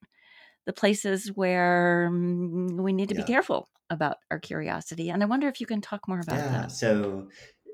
the 0.65 0.73
places 0.73 1.27
where 1.35 2.09
mm, 2.11 2.79
we 2.81 2.93
need 2.93 3.09
to 3.09 3.15
yeah. 3.15 3.21
be 3.21 3.27
careful 3.27 3.67
about 3.89 4.17
our 4.29 4.39
curiosity. 4.39 5.09
And 5.09 5.21
I 5.21 5.25
wonder 5.25 5.47
if 5.47 5.59
you 5.59 5.67
can 5.67 5.81
talk 5.81 6.07
more 6.07 6.21
about 6.21 6.37
yeah, 6.37 6.47
that. 6.47 6.71
So, 6.71 7.27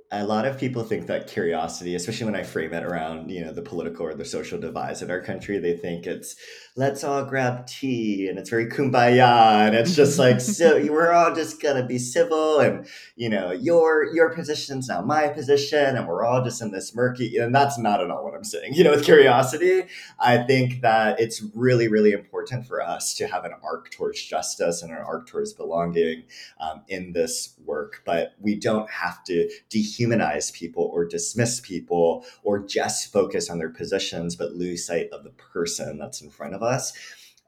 a 0.10 0.26
lot 0.26 0.46
of 0.46 0.58
people 0.58 0.84
think 0.84 1.08
that 1.08 1.28
curiosity, 1.28 1.94
especially 1.94 2.26
when 2.26 2.36
I 2.36 2.44
frame 2.44 2.74
it 2.74 2.84
around, 2.84 3.30
you 3.30 3.44
know, 3.44 3.52
the 3.52 3.62
political 3.62 4.06
or 4.06 4.14
the 4.14 4.24
social 4.24 4.58
divides 4.58 5.02
in 5.02 5.12
our 5.12 5.22
country, 5.22 5.58
they 5.60 5.76
think 5.76 6.08
it's 6.08 6.36
let's 6.78 7.04
all 7.04 7.26
grab 7.26 7.68
tea 7.68 8.28
and 8.30 8.40
it's 8.40 8.50
very 8.50 8.68
kumbaya 8.68 9.66
and 9.66 9.76
it's 9.76 9.96
just 9.96 10.18
like 10.20 10.40
so 10.40 10.80
we're 10.92 11.12
all 11.12 11.34
just 11.34 11.60
gonna 11.62 11.84
be 11.84 11.98
civil 11.98 12.60
and 12.60 12.88
you 13.16 13.28
know 13.28 13.52
your 13.52 14.14
your 14.14 14.30
position's 14.30 14.88
now 14.88 15.02
my 15.02 15.28
position 15.28 15.98
and 15.98 16.08
we're 16.08 16.24
all 16.24 16.44
just 16.44 16.62
in 16.62 16.72
this 16.72 16.94
murky 16.94 17.36
and 17.38 17.54
that's 17.54 17.80
not 17.80 18.00
at 18.00 18.12
all 18.12 18.24
what 18.24 18.36
I'm 18.36 18.44
saying. 18.44 18.76
You 18.76 18.84
know, 18.84 18.92
with 18.92 19.04
curiosity, 19.04 19.84
I 20.20 20.38
think 20.38 20.82
that 20.82 21.20
it's 21.20 21.44
really 21.54 21.90
really 21.90 22.14
important 22.14 22.66
for 22.66 22.82
us 22.82 23.14
to 23.16 23.28
have 23.28 23.44
an 23.44 23.54
arc 23.62 23.92
towards 23.92 24.24
justice 24.24 24.82
and 24.82 24.92
an 24.92 25.00
arc 25.00 25.28
towards 25.28 25.52
belonging 25.52 26.24
um, 26.62 26.84
in 26.88 27.12
this 27.12 27.56
work, 27.66 28.04
but 28.06 28.36
we 28.40 28.56
don't 28.56 28.90
have 28.90 29.24
to 29.26 29.50
dehumanize 29.98 30.54
people 30.54 30.89
or 30.94 31.06
dismiss 31.06 31.60
people 31.60 32.25
or 32.44 32.60
just 32.60 33.12
focus 33.12 33.50
on 33.50 33.60
their 33.60 33.70
positions 33.70 34.36
but 34.36 34.54
lose 34.54 34.86
sight 34.86 35.10
of 35.12 35.24
the 35.24 35.32
person 35.32 35.98
that's 35.98 36.22
in 36.22 36.30
front 36.30 36.54
of 36.54 36.63
us. 36.63 36.94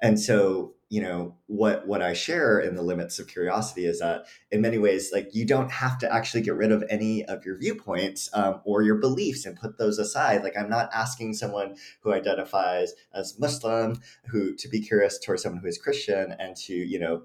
And 0.02 0.20
so 0.20 0.74
you 0.90 1.02
know 1.02 1.36
what 1.46 1.88
what 1.88 2.02
i 2.02 2.14
share 2.14 2.60
in 2.60 2.76
the 2.76 2.82
limits 2.82 3.20
of 3.20 3.28
curiosity 3.28 3.86
is 3.86 4.00
that 4.00 4.26
in 4.52 4.60
many 4.60 4.80
ways 4.80 5.12
like 5.14 5.30
you 5.34 5.46
don't 5.46 5.70
have 5.70 6.00
to 6.00 6.12
actually 6.12 6.42
get 6.42 6.56
rid 6.56 6.72
of 6.72 6.84
any 6.90 7.24
of 7.26 7.46
your 7.46 7.58
viewpoints 7.58 8.28
um, 8.34 8.60
or 8.66 8.82
your 8.82 8.96
beliefs 8.96 9.46
and 9.46 9.56
put 9.56 9.78
those 9.78 10.00
aside. 10.00 10.44
Like 10.44 10.58
i'm 10.58 10.70
not 10.70 10.90
asking 10.94 11.36
someone 11.36 11.76
who 12.02 12.12
identifies 12.12 12.94
as 13.14 13.40
muslim 13.40 14.02
who 14.26 14.56
to 14.56 14.68
be 14.68 14.82
curious 14.82 15.20
towards 15.20 15.44
someone 15.44 15.62
who 15.62 15.68
is 15.68 15.78
christian 15.78 16.36
and 16.40 16.56
to 16.58 16.74
you 16.74 17.00
know 17.00 17.22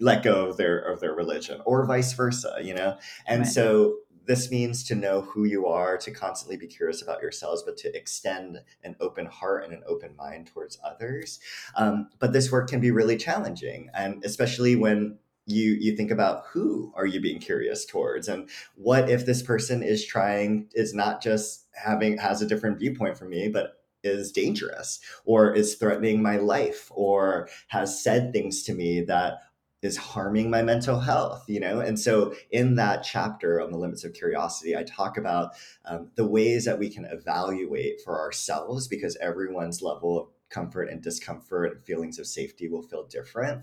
let 0.00 0.22
go 0.22 0.46
of 0.46 0.58
their 0.58 0.78
of 0.78 1.00
their 1.00 1.14
religion 1.14 1.62
or 1.64 1.86
vice 1.86 2.12
versa 2.12 2.58
you 2.62 2.74
know? 2.74 2.98
And 3.26 3.40
right. 3.40 3.48
so 3.48 3.96
this 4.28 4.50
means 4.50 4.84
to 4.84 4.94
know 4.94 5.22
who 5.22 5.44
you 5.44 5.66
are, 5.66 5.96
to 5.96 6.10
constantly 6.10 6.58
be 6.58 6.66
curious 6.66 7.00
about 7.00 7.22
yourselves, 7.22 7.62
but 7.62 7.78
to 7.78 7.96
extend 7.96 8.60
an 8.84 8.94
open 9.00 9.24
heart 9.24 9.64
and 9.64 9.72
an 9.72 9.82
open 9.88 10.14
mind 10.16 10.46
towards 10.46 10.78
others. 10.84 11.40
Um, 11.74 12.10
but 12.18 12.34
this 12.34 12.52
work 12.52 12.68
can 12.68 12.78
be 12.78 12.90
really 12.90 13.16
challenging, 13.16 13.88
and 13.94 14.22
especially 14.24 14.76
when 14.76 15.18
you 15.46 15.72
you 15.80 15.96
think 15.96 16.10
about 16.10 16.44
who 16.52 16.92
are 16.94 17.06
you 17.06 17.22
being 17.22 17.38
curious 17.38 17.86
towards 17.86 18.28
and 18.28 18.50
what 18.74 19.08
if 19.08 19.24
this 19.24 19.42
person 19.42 19.82
is 19.82 20.04
trying 20.04 20.68
is 20.74 20.92
not 20.92 21.22
just 21.22 21.64
having 21.72 22.18
has 22.18 22.42
a 22.42 22.46
different 22.46 22.78
viewpoint 22.78 23.16
from 23.16 23.30
me 23.30 23.48
but 23.48 23.78
is 24.04 24.30
dangerous 24.30 25.00
or 25.24 25.54
is 25.54 25.74
threatening 25.76 26.22
my 26.22 26.36
life 26.36 26.90
or 26.94 27.48
has 27.68 28.02
said 28.02 28.30
things 28.30 28.62
to 28.62 28.74
me 28.74 29.00
that 29.00 29.38
is 29.82 29.96
harming 29.96 30.50
my 30.50 30.62
mental 30.62 31.00
health 31.00 31.44
you 31.48 31.60
know? 31.60 31.80
And 31.80 31.98
so 31.98 32.34
in 32.50 32.74
that 32.76 33.02
chapter 33.02 33.60
on 33.60 33.70
the 33.70 33.78
limits 33.78 34.04
of 34.04 34.14
curiosity 34.14 34.76
i 34.76 34.82
talk 34.82 35.16
about 35.16 35.52
um, 35.84 36.10
the 36.16 36.26
ways 36.26 36.64
that 36.64 36.78
we 36.78 36.90
can 36.90 37.04
evaluate 37.04 38.00
for 38.02 38.20
ourselves 38.20 38.88
because 38.88 39.16
everyone's 39.20 39.82
level 39.82 40.20
of 40.20 40.28
comfort 40.50 40.88
and 40.88 41.02
discomfort 41.02 41.72
and 41.72 41.84
feelings 41.84 42.18
of 42.18 42.26
safety 42.26 42.68
will 42.68 42.82
feel 42.82 43.04
different. 43.04 43.62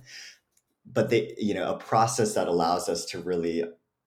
But 0.85 1.09
they 1.09 1.33
you 1.37 1.53
know 1.53 1.73
a 1.73 1.77
process 1.77 2.33
that 2.35 2.47
allows 2.47 2.89
us 2.89 3.05
to 3.07 3.19
really 3.19 3.63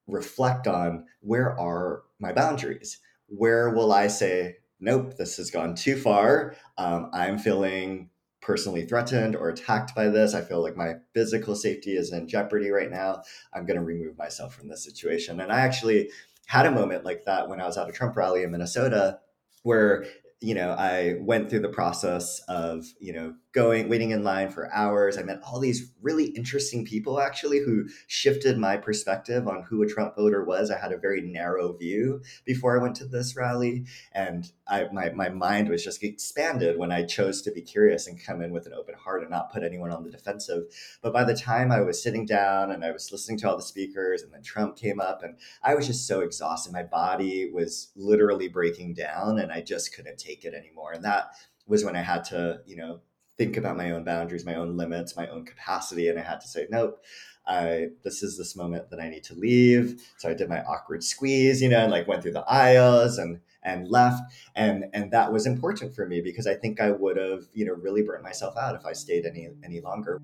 reflect 0.07 0.67
on 0.67 1.07
where 1.21 1.59
are 1.59 2.03
my 2.19 2.33
boundaries? 2.33 2.99
Where 3.27 3.71
will 3.71 3.93
i 3.93 4.07
say 4.07 4.57
nope 4.81 5.17
this 5.17 5.37
has 5.37 5.51
gone 5.51 5.75
too 5.75 5.97
far. 5.97 6.55
Um, 6.79 7.11
i'm 7.13 7.39
feeling 7.39 8.11
personally 8.49 8.87
threatened 8.87 9.37
or 9.37 9.51
attacked 9.51 9.95
by 9.95 10.09
this. 10.09 10.33
I 10.33 10.41
feel 10.41 10.63
like 10.63 10.75
my 10.75 10.95
physical 11.13 11.55
safety 11.55 11.99
is 11.99 12.15
in 12.15 12.27
jeopardy 12.27 12.71
right 12.71 12.91
now. 12.91 13.23
I'm 13.53 13.67
going 13.67 13.79
to 13.79 13.85
remove 13.85 14.17
myself 14.17 14.55
from 14.55 14.69
this 14.69 14.83
situation. 14.83 15.39
And 15.41 15.53
I 15.53 15.61
actually 15.61 16.09
had 16.47 16.65
a 16.65 16.71
moment 16.71 17.05
like 17.05 17.27
that 17.27 17.51
when 17.51 17.61
I 17.61 17.67
was 17.67 17.77
at 17.77 17.91
a 17.91 17.93
Trump 17.93 18.17
rally 18.17 18.45
in 18.45 18.51
Minnesota 18.51 19.19
where 19.65 20.07
you 20.41 20.55
know, 20.55 20.71
I 20.71 21.17
went 21.19 21.51
through 21.51 21.63
the 21.63 21.69
process 21.69 22.41
of, 22.47 22.87
you 23.01 23.13
know, 23.13 23.35
going, 23.59 23.89
waiting 23.89 24.13
in 24.13 24.23
line 24.23 24.49
for 24.49 24.73
hours. 24.73 25.19
I 25.19 25.25
met 25.25 25.41
all 25.43 25.59
these 25.59 25.91
really 26.01 26.27
interesting 26.27 26.85
people 26.85 27.21
actually 27.21 27.59
who 27.59 27.89
shifted 28.07 28.57
my 28.57 28.77
perspective 28.77 29.49
on 29.49 29.65
who 29.65 29.83
a 29.83 29.89
Trump 29.89 30.15
voter 30.15 30.45
was. 30.45 30.71
I 30.71 30.79
had 30.79 30.93
a 30.93 30.97
very 30.97 31.23
narrow 31.23 31.73
view 31.73 32.23
before 32.45 32.79
I 32.79 32.81
went 32.81 32.95
to 32.97 33.05
this 33.05 33.35
rally. 33.35 33.85
And 34.13 34.49
I, 34.69 34.85
my, 34.93 35.11
my 35.11 35.29
mind 35.29 35.71
was 35.71 35.83
just 35.83 36.05
expanded 36.05 36.79
when 36.79 36.93
I 36.93 37.03
chose 37.03 37.43
to 37.43 37.51
be 37.51 37.61
curious 37.61 38.07
and 38.07 38.25
come 38.25 38.43
in 38.43 38.53
with 38.53 38.67
an 38.67 38.75
open 38.75 38.95
heart 38.95 39.23
and 39.23 39.31
not 39.31 39.53
put 39.53 39.65
anyone 39.65 39.91
on 39.91 40.05
the 40.05 40.13
defensive. 40.13 40.63
But 41.03 41.13
by 41.13 41.25
the 41.25 41.35
time 41.35 41.73
I 41.73 41.81
was 41.81 42.01
sitting 42.01 42.27
down 42.27 42.71
and 42.71 42.85
I 42.85 42.93
was 42.93 43.11
listening 43.11 43.39
to 43.39 43.51
all 43.51 43.57
the 43.57 43.63
speakers 43.65 44.23
and 44.23 44.33
then 44.33 44.43
Trump 44.45 44.77
came 44.77 45.01
up 45.01 45.25
and 45.25 45.37
I 45.65 45.75
was 45.75 45.89
just 45.89 46.07
so 46.07 46.21
exhausted. 46.21 46.73
My 46.73 46.85
body 46.85 47.51
was 47.53 47.91
literally 47.97 48.47
breaking 48.47 48.95
down 48.95 49.41
and 49.41 49.51
I 49.51 49.63
just 49.63 49.93
couldn't 49.97 50.19
take 50.19 50.45
it 50.45 50.55
anymore. 50.55 50.93
And 50.93 51.05
that 51.05 51.33
was 51.67 51.85
when 51.85 51.97
I 51.97 52.03
had 52.03 52.23
to, 52.27 52.61
you 52.65 52.77
know, 52.77 53.01
think 53.39 53.57
about 53.57 53.77
my 53.77 53.93
own 53.93 54.05
boundaries, 54.05 54.45
my 54.45 54.57
own 54.57 54.77
limits, 54.77 55.17
my 55.17 55.29
own 55.29 55.47
capacity. 55.47 56.09
And 56.09 56.19
I 56.19 56.23
had 56.23 56.41
to 56.41 56.49
say, 56.49 56.67
nope, 56.71 57.03
I, 57.47 57.89
this 58.03 58.23
is 58.23 58.37
this 58.37 58.57
moment 58.57 58.91
that 58.91 59.01
I 59.01 59.09
need 59.09 59.25
to 59.25 59.35
leave. 59.35 60.03
So 60.19 60.29
I 60.29 60.35
did 60.35 60.49
my 60.49 60.63
awkward 60.65 61.03
squeeze, 61.03 61.63
you 61.63 61.69
know, 61.69 61.79
and 61.79 61.91
like 61.91 62.09
went 62.09 62.23
through 62.23 62.33
the 62.33 62.45
aisles 62.49 63.17
and 63.17 63.41
and 63.63 63.89
left. 63.89 64.23
And 64.57 64.85
and 64.93 65.11
that 65.13 65.33
was 65.33 65.47
important 65.47 65.95
for 65.95 66.07
me 66.07 66.21
because 66.21 66.47
I 66.47 66.55
think 66.55 66.81
I 66.81 66.91
would 66.91 67.17
have, 67.17 67.45
you 67.55 67.65
know, 67.65 67.75
really 67.75 68.03
burnt 68.03 68.23
myself 68.23 68.57
out 68.57 68.75
if 68.75 68.85
I 68.85 68.93
stayed 68.93 69.25
any 69.25 69.49
any 69.65 69.81
longer. 69.81 70.21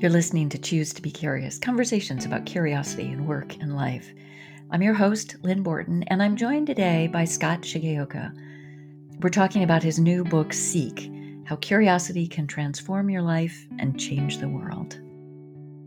You're 0.00 0.10
listening 0.10 0.48
to 0.50 0.58
Choose 0.58 0.92
to 0.94 1.02
Be 1.02 1.10
Curious, 1.10 1.58
conversations 1.58 2.26
about 2.26 2.44
curiosity 2.44 3.10
and 3.10 3.26
work 3.26 3.56
and 3.56 3.76
life. 3.76 4.12
I'm 4.70 4.82
your 4.82 4.94
host, 4.94 5.36
Lynn 5.42 5.62
Borton, 5.62 6.02
and 6.08 6.22
I'm 6.22 6.36
joined 6.36 6.66
today 6.66 7.06
by 7.06 7.24
Scott 7.24 7.62
Shigeoka. 7.62 8.34
We're 9.20 9.30
talking 9.30 9.62
about 9.62 9.82
his 9.82 9.98
new 9.98 10.22
book, 10.22 10.52
Seek 10.52 11.10
How 11.46 11.54
Curiosity 11.54 12.26
Can 12.26 12.48
Transform 12.48 13.08
Your 13.08 13.22
Life 13.22 13.68
and 13.78 13.98
Change 14.00 14.38
the 14.38 14.48
World. 14.48 14.98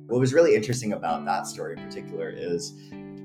What 0.07 0.21
was 0.21 0.33
really 0.33 0.55
interesting 0.55 0.93
about 0.93 1.25
that 1.25 1.47
story 1.47 1.77
in 1.77 1.83
particular 1.83 2.29
is 2.29 2.73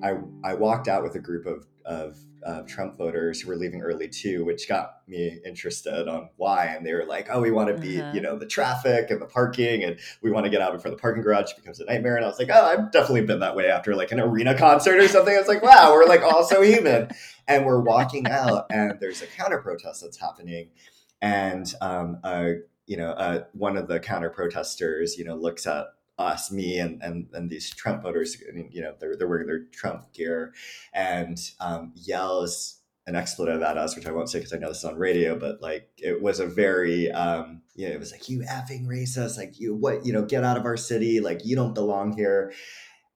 I, 0.03 0.17
I 0.43 0.55
walked 0.55 0.89
out 0.89 1.05
with 1.05 1.15
a 1.15 1.21
group 1.21 1.47
of, 1.47 1.65
of 1.85 2.19
uh, 2.45 2.63
Trump 2.63 2.99
voters 2.99 3.41
who 3.41 3.49
were 3.49 3.57
leaving 3.57 3.83
early 3.83 4.09
too, 4.09 4.45
which 4.45 4.69
got 4.69 4.97
me 5.07 5.39
interested 5.47 6.09
on 6.09 6.29
why. 6.37 6.67
And 6.67 6.85
they 6.85 6.93
were 6.93 7.07
like, 7.07 7.29
"Oh, 7.31 7.41
we 7.41 7.53
want 7.53 7.69
to 7.69 7.81
beat, 7.81 8.01
uh-huh. 8.01 8.13
you 8.13 8.21
know, 8.21 8.37
the 8.37 8.47
traffic 8.47 9.11
and 9.11 9.23
the 9.23 9.27
parking, 9.27 9.85
and 9.85 9.99
we 10.21 10.33
want 10.33 10.45
to 10.45 10.51
get 10.51 10.61
out 10.61 10.73
before 10.73 10.91
the 10.91 10.97
parking 10.97 11.23
garage 11.23 11.53
becomes 11.55 11.79
a 11.79 11.85
nightmare." 11.85 12.17
And 12.17 12.25
I 12.25 12.29
was 12.29 12.39
like, 12.39 12.51
"Oh, 12.53 12.65
I've 12.65 12.91
definitely 12.91 13.23
been 13.23 13.41
that 13.41 13.55
way 13.55 13.71
after 13.71 13.95
like 13.95 14.11
an 14.11 14.21
arena 14.21 14.59
concert 14.59 14.99
or 14.99 15.07
something." 15.09 15.35
I 15.35 15.39
was 15.39 15.49
like, 15.49 15.63
"Wow, 15.63 15.93
we're 15.93 16.05
like 16.05 16.23
all 16.23 16.45
so 16.45 16.63
human." 16.63 17.11
And 17.47 17.65
we're 17.65 17.81
walking 17.81 18.27
out, 18.27 18.67
and 18.71 18.99
there's 19.01 19.23
a 19.23 19.27
counter 19.27 19.61
protest 19.61 20.03
that's 20.03 20.19
happening, 20.19 20.71
and 21.25 21.75
um, 21.81 22.19
you 22.87 22.99
know, 22.99 23.47
one 23.55 23.79
of 23.79 23.89
the 23.89 23.99
counter 23.99 24.29
protesters, 24.29 25.17
you 25.17 25.25
know, 25.25 25.35
looks 25.35 25.67
at 25.67 25.87
us, 26.19 26.53
me, 26.53 26.79
and 26.79 27.03
and 27.03 27.29
and 27.33 27.49
these 27.49 27.71
Trump 27.71 28.03
voters, 28.03 28.37
you 28.71 28.83
know, 28.83 28.95
they're 29.01 29.17
they're 29.17 29.27
wearing 29.27 29.47
their 29.47 29.65
Trump 29.73 30.13
gear, 30.13 30.53
and 30.93 31.39
um, 31.61 31.93
yells 31.97 32.81
an 33.07 33.17
expletive 33.17 33.63
at 33.63 33.79
us, 33.79 33.97
which 33.97 34.07
I 34.07 34.13
won't 34.13 34.29
say 34.29 34.39
because 34.39 34.53
I 34.53 34.59
know 34.59 34.69
this 34.69 34.79
is 34.79 34.85
on 34.85 34.97
radio, 34.97 35.39
but 35.39 35.61
like 35.63 35.89
it 35.97 36.23
was 36.23 36.41
a 36.41 36.47
very, 36.47 37.11
um, 37.11 37.63
you 37.75 37.89
know, 37.89 37.95
it 37.95 38.01
was 38.01 38.13
like 38.13 38.29
you 38.29 38.41
effing 38.41 38.87
racist, 38.87 39.37
like 39.37 39.59
you 39.59 39.75
what, 39.75 40.07
you 40.07 40.13
know, 40.13 40.25
get 40.25 40.45
out 40.45 40.57
of 40.57 40.65
our 40.65 40.77
city, 40.77 41.21
like 41.21 41.45
you 41.45 41.57
don't 41.57 41.75
belong 41.75 42.17
here. 42.17 42.53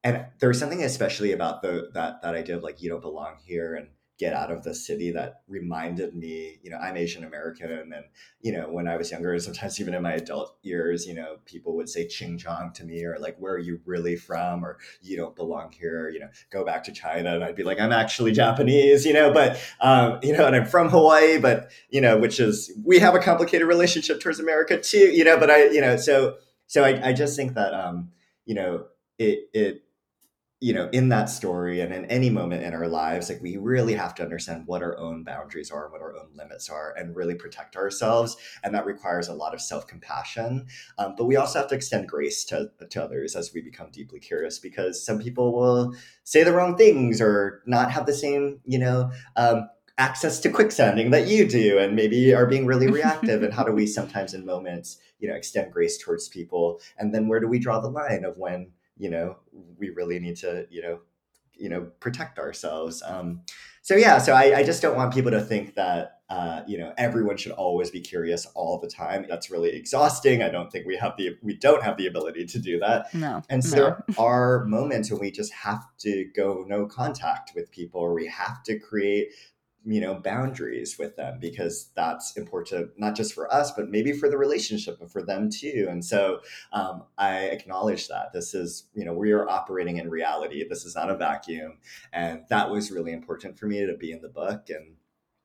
And 0.02 0.26
there 0.40 0.48
was 0.48 0.58
something 0.58 0.82
especially 0.82 1.32
about 1.32 1.60
the 1.60 1.90
that 1.92 2.22
that 2.22 2.34
idea 2.34 2.56
of 2.56 2.62
like 2.62 2.80
you 2.80 2.88
don't 2.88 3.02
belong 3.02 3.36
here, 3.44 3.74
and 3.74 3.88
get 4.18 4.34
out 4.34 4.50
of 4.50 4.64
the 4.64 4.74
city 4.74 5.12
that 5.12 5.42
reminded 5.46 6.12
me, 6.12 6.58
you 6.62 6.70
know, 6.70 6.76
I'm 6.76 6.96
Asian 6.96 7.22
American. 7.22 7.70
And, 7.70 8.04
you 8.40 8.50
know, 8.50 8.68
when 8.68 8.88
I 8.88 8.96
was 8.96 9.12
younger, 9.12 9.32
and 9.32 9.40
sometimes 9.40 9.80
even 9.80 9.94
in 9.94 10.02
my 10.02 10.14
adult 10.14 10.56
years, 10.62 11.06
you 11.06 11.14
know, 11.14 11.36
people 11.44 11.76
would 11.76 11.88
say 11.88 12.06
Xinjiang 12.06 12.74
to 12.74 12.84
me 12.84 13.04
or 13.04 13.16
like, 13.20 13.36
where 13.38 13.54
are 13.54 13.58
you 13.58 13.80
really 13.86 14.16
from? 14.16 14.64
Or 14.64 14.78
you 15.00 15.16
don't 15.16 15.36
belong 15.36 15.70
here, 15.70 16.08
you 16.08 16.18
know, 16.18 16.28
go 16.50 16.64
back 16.64 16.82
to 16.84 16.92
China. 16.92 17.32
And 17.32 17.44
I'd 17.44 17.54
be 17.54 17.62
like, 17.62 17.78
I'm 17.78 17.92
actually 17.92 18.32
Japanese, 18.32 19.06
you 19.06 19.12
know, 19.12 19.32
but, 19.32 19.60
um, 19.80 20.18
you 20.22 20.32
know, 20.32 20.46
and 20.46 20.56
I'm 20.56 20.66
from 20.66 20.88
Hawaii, 20.88 21.38
but, 21.38 21.70
you 21.88 22.00
know, 22.00 22.18
which 22.18 22.40
is, 22.40 22.72
we 22.84 22.98
have 22.98 23.14
a 23.14 23.20
complicated 23.20 23.68
relationship 23.68 24.20
towards 24.20 24.40
America 24.40 24.80
too, 24.80 24.98
you 24.98 25.22
know, 25.22 25.38
but 25.38 25.48
I, 25.48 25.66
you 25.66 25.80
know, 25.80 25.96
so, 25.96 26.38
so 26.66 26.82
I, 26.82 27.10
I 27.10 27.12
just 27.12 27.36
think 27.36 27.54
that, 27.54 27.72
um, 27.72 28.10
you 28.44 28.56
know, 28.56 28.86
it, 29.16 29.48
it, 29.54 29.82
you 30.60 30.72
know, 30.72 30.88
in 30.92 31.08
that 31.08 31.26
story 31.26 31.80
and 31.80 31.94
in 31.94 32.04
any 32.06 32.30
moment 32.30 32.64
in 32.64 32.74
our 32.74 32.88
lives, 32.88 33.28
like 33.28 33.40
we 33.40 33.56
really 33.56 33.94
have 33.94 34.12
to 34.16 34.24
understand 34.24 34.64
what 34.66 34.82
our 34.82 34.98
own 34.98 35.22
boundaries 35.22 35.70
are, 35.70 35.88
what 35.88 36.00
our 36.00 36.16
own 36.16 36.30
limits 36.34 36.68
are, 36.68 36.94
and 36.96 37.14
really 37.14 37.36
protect 37.36 37.76
ourselves. 37.76 38.36
And 38.64 38.74
that 38.74 38.84
requires 38.84 39.28
a 39.28 39.34
lot 39.34 39.54
of 39.54 39.60
self 39.60 39.86
compassion. 39.86 40.66
Um, 40.98 41.14
but 41.16 41.26
we 41.26 41.36
also 41.36 41.60
have 41.60 41.68
to 41.68 41.76
extend 41.76 42.08
grace 42.08 42.44
to, 42.46 42.70
to 42.90 43.04
others 43.04 43.36
as 43.36 43.52
we 43.54 43.60
become 43.60 43.90
deeply 43.92 44.18
curious 44.18 44.58
because 44.58 45.04
some 45.04 45.20
people 45.20 45.52
will 45.52 45.94
say 46.24 46.42
the 46.42 46.52
wrong 46.52 46.76
things 46.76 47.20
or 47.20 47.62
not 47.66 47.92
have 47.92 48.06
the 48.06 48.14
same, 48.14 48.58
you 48.64 48.80
know, 48.80 49.12
um, 49.36 49.68
access 49.96 50.40
to 50.40 50.50
quicksanding 50.50 51.10
that 51.10 51.28
you 51.28 51.46
do 51.46 51.78
and 51.78 51.94
maybe 51.94 52.32
are 52.32 52.46
being 52.46 52.66
really 52.66 52.88
reactive 52.88 53.42
and 53.42 53.52
how 53.52 53.64
do 53.64 53.72
we 53.72 53.86
sometimes 53.98 54.32
in 54.32 54.46
moments 54.46 54.98
you 55.18 55.28
know 55.28 55.34
extend 55.34 55.72
grace 55.72 55.98
towards 55.98 56.28
people 56.28 56.80
and 56.98 57.12
then 57.12 57.26
where 57.26 57.40
do 57.40 57.48
we 57.48 57.58
draw 57.58 57.80
the 57.80 57.90
line 57.90 58.24
of 58.24 58.36
when 58.36 58.70
you 58.98 59.10
know 59.10 59.36
we 59.78 59.90
really 59.90 60.18
need 60.18 60.36
to 60.36 60.66
you 60.70 60.82
know 60.82 61.00
you 61.54 61.68
know 61.68 61.90
protect 62.00 62.38
ourselves. 62.38 63.02
Um, 63.04 63.42
so 63.82 63.96
yeah 63.96 64.18
so 64.18 64.32
I, 64.34 64.58
I 64.58 64.62
just 64.64 64.82
don't 64.82 64.96
want 64.96 65.14
people 65.14 65.30
to 65.30 65.40
think 65.40 65.74
that 65.74 66.20
uh, 66.30 66.62
you 66.66 66.76
know 66.76 66.92
everyone 66.98 67.38
should 67.38 67.52
always 67.52 67.90
be 67.90 68.00
curious 68.00 68.46
all 68.54 68.78
the 68.78 68.88
time. 68.88 69.24
That's 69.28 69.50
really 69.50 69.70
exhausting. 69.70 70.42
I 70.42 70.50
don't 70.50 70.70
think 70.70 70.86
we 70.86 70.96
have 70.96 71.16
the 71.16 71.36
we 71.42 71.54
don't 71.54 71.82
have 71.82 71.96
the 71.96 72.06
ability 72.06 72.44
to 72.46 72.58
do 72.58 72.78
that. 72.80 73.12
No 73.14 73.42
and 73.48 73.64
so 73.64 73.76
no. 73.76 73.96
there 74.08 74.24
are 74.24 74.64
moments 74.66 75.10
when 75.10 75.20
we 75.20 75.30
just 75.30 75.52
have 75.52 75.84
to 76.00 76.26
go 76.36 76.64
no 76.68 76.86
contact 76.86 77.52
with 77.54 77.70
people 77.70 78.00
or 78.00 78.12
we 78.12 78.26
have 78.26 78.62
to 78.64 78.78
create 78.78 79.28
you 79.88 80.00
know 80.00 80.14
boundaries 80.14 80.98
with 80.98 81.16
them 81.16 81.38
because 81.40 81.90
that's 81.94 82.36
important 82.36 82.90
not 82.98 83.16
just 83.16 83.32
for 83.32 83.52
us 83.52 83.72
but 83.72 83.88
maybe 83.88 84.12
for 84.12 84.28
the 84.28 84.36
relationship 84.36 84.98
but 85.00 85.10
for 85.10 85.22
them 85.22 85.50
too. 85.50 85.86
And 85.88 86.04
so 86.04 86.40
um, 86.72 87.04
i 87.16 87.38
acknowledge 87.46 88.08
that 88.08 88.32
this 88.32 88.54
is 88.54 88.84
you 88.94 89.04
know 89.04 89.14
we 89.14 89.32
are 89.32 89.48
operating 89.48 89.96
in 89.96 90.10
reality. 90.10 90.66
This 90.68 90.84
is 90.84 90.94
not 90.94 91.10
a 91.10 91.16
vacuum. 91.16 91.78
And 92.12 92.44
that 92.50 92.70
was 92.70 92.90
really 92.90 93.12
important 93.12 93.58
for 93.58 93.66
me 93.66 93.84
to 93.86 93.96
be 93.96 94.12
in 94.12 94.20
the 94.20 94.28
book. 94.28 94.68
And 94.70 94.96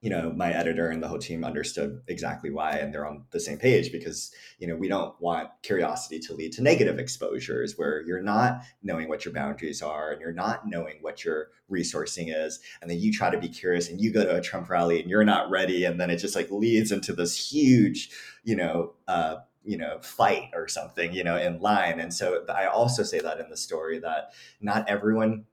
you 0.03 0.09
know 0.09 0.33
my 0.35 0.51
editor 0.51 0.89
and 0.89 1.01
the 1.01 1.07
whole 1.07 1.17
team 1.17 1.45
understood 1.45 2.01
exactly 2.09 2.51
why 2.51 2.71
and 2.71 2.93
they're 2.93 3.07
on 3.07 3.23
the 3.31 3.39
same 3.39 3.57
page 3.57 3.89
because 3.89 4.33
you 4.59 4.67
know 4.67 4.75
we 4.75 4.89
don't 4.89 5.19
want 5.21 5.49
curiosity 5.61 6.19
to 6.19 6.33
lead 6.33 6.51
to 6.51 6.61
negative 6.61 6.99
exposures 6.99 7.77
where 7.77 8.01
you're 8.01 8.21
not 8.21 8.61
knowing 8.83 9.07
what 9.07 9.23
your 9.23 9.33
boundaries 9.33 9.81
are 9.81 10.11
and 10.11 10.19
you're 10.19 10.33
not 10.33 10.67
knowing 10.67 10.97
what 10.99 11.23
your 11.23 11.47
resourcing 11.71 12.25
is 12.27 12.59
and 12.81 12.91
then 12.91 12.99
you 12.99 13.13
try 13.13 13.29
to 13.29 13.39
be 13.39 13.47
curious 13.47 13.89
and 13.89 14.01
you 14.01 14.11
go 14.11 14.25
to 14.25 14.35
a 14.35 14.41
trump 14.41 14.69
rally 14.69 14.99
and 14.99 15.09
you're 15.09 15.23
not 15.23 15.49
ready 15.49 15.85
and 15.85 16.01
then 16.01 16.09
it 16.09 16.17
just 16.17 16.35
like 16.35 16.51
leads 16.51 16.91
into 16.91 17.13
this 17.13 17.51
huge 17.51 18.09
you 18.43 18.57
know 18.57 18.91
uh, 19.07 19.37
you 19.63 19.77
know 19.77 19.99
fight 20.01 20.49
or 20.53 20.67
something 20.67 21.13
you 21.13 21.23
know 21.23 21.37
in 21.37 21.61
line. 21.61 22.01
And 22.01 22.13
so 22.13 22.43
i 22.53 22.65
also 22.65 23.03
say 23.03 23.19
that 23.19 23.39
in 23.39 23.49
the 23.49 23.55
story 23.55 23.99
that 23.99 24.33
not 24.59 24.89
everyone 24.89 25.45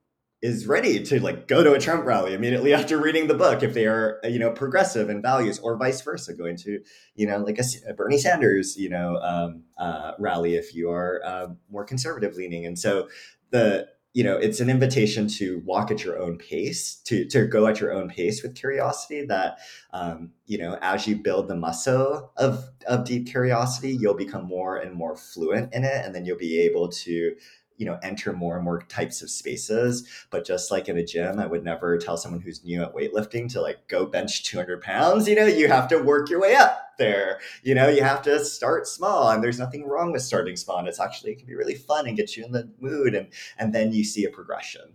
is 0.42 0.66
ready 0.66 1.02
to 1.02 1.20
like 1.20 1.46
go 1.46 1.62
to 1.62 1.74
a 1.74 1.78
Trump 1.78 2.04
rally 2.04 2.32
immediately 2.32 2.72
after 2.80 2.98
reading 2.98 3.26
the 3.26 3.34
book 3.34 3.62
if 3.62 3.74
they 3.74 3.86
are 3.86 4.20
you 4.24 4.38
know 4.38 4.50
progressive 4.50 5.10
in 5.10 5.20
values 5.20 5.58
or 5.58 5.76
vice 5.76 6.00
versa 6.00 6.34
going 6.34 6.56
to 6.56 6.80
you 7.14 7.26
know 7.26 7.38
like 7.38 7.58
a, 7.58 7.64
a 7.88 7.94
Bernie 7.94 8.18
Sanders 8.18 8.76
you 8.76 8.88
know 8.88 9.16
um, 9.16 9.64
uh, 9.78 10.12
rally 10.18 10.54
if 10.54 10.74
you 10.74 10.90
are 10.90 11.20
uh, 11.24 11.48
more 11.70 11.84
conservative 11.84 12.34
leaning. 12.34 12.66
And 12.66 12.78
so 12.78 13.08
the 13.50 13.88
you 14.12 14.24
know 14.24 14.36
it's 14.36 14.60
an 14.60 14.68
invitation 14.68 15.28
to 15.28 15.62
walk 15.64 15.90
at 15.90 16.02
your 16.02 16.18
own 16.20 16.36
pace 16.36 16.96
to 17.04 17.24
to 17.26 17.46
go 17.46 17.66
at 17.66 17.80
your 17.80 17.92
own 17.92 18.08
pace 18.08 18.42
with 18.42 18.56
curiosity 18.56 19.24
that 19.26 19.58
um, 19.92 20.32
you 20.46 20.58
know 20.58 20.78
as 20.82 21.06
you 21.06 21.16
build 21.16 21.48
the 21.48 21.54
muscle 21.54 22.32
of 22.36 22.64
of 22.88 23.04
deep 23.04 23.28
curiosity 23.28 23.92
you'll 23.92 24.14
become 24.14 24.44
more 24.44 24.78
and 24.78 24.94
more 24.94 25.16
fluent 25.16 25.72
in 25.72 25.84
it 25.84 26.04
and 26.04 26.14
then 26.14 26.24
you'll 26.24 26.36
be 26.36 26.58
able 26.60 26.88
to 26.88 27.34
you 27.80 27.86
know 27.86 27.98
enter 28.02 28.34
more 28.34 28.56
and 28.56 28.64
more 28.64 28.82
types 28.82 29.22
of 29.22 29.30
spaces. 29.30 30.06
But 30.30 30.44
just 30.44 30.70
like 30.70 30.88
in 30.88 30.98
a 30.98 31.04
gym 31.04 31.40
i 31.40 31.46
would 31.46 31.64
never 31.64 31.96
tell 31.96 32.18
someone 32.18 32.42
who's 32.42 32.62
new 32.62 32.82
at 32.82 32.94
weightlifting 32.94 33.50
to 33.52 33.62
like 33.62 33.88
go 33.88 34.04
bench 34.06 34.44
200 34.44 34.82
pounds. 34.82 35.26
You 35.26 35.34
know 35.34 35.46
you 35.46 35.66
have 35.68 35.88
to 35.88 35.98
work 35.98 36.28
your 36.28 36.40
way 36.40 36.54
up 36.54 36.92
there. 36.98 37.40
You 37.62 37.74
know 37.74 37.88
you 37.88 38.02
have 38.02 38.20
to 38.22 38.44
start 38.44 38.86
small 38.86 39.30
and 39.30 39.42
there's 39.42 39.58
nothing 39.58 39.84
wrong 39.86 40.12
with 40.12 40.22
starting 40.22 40.56
small 40.56 40.78
and 40.78 40.88
it's 40.88 41.00
actually 41.00 41.32
it 41.32 41.38
can 41.38 41.46
be 41.46 41.54
really 41.54 41.74
fun 41.74 42.06
and 42.06 42.16
get 42.16 42.36
you 42.36 42.44
in 42.44 42.52
the 42.52 42.70
mood 42.80 43.14
and 43.14 43.28
and 43.58 43.74
then 43.74 43.92
you 43.92 44.04
see 44.04 44.24
a 44.26 44.30
progression. 44.30 44.92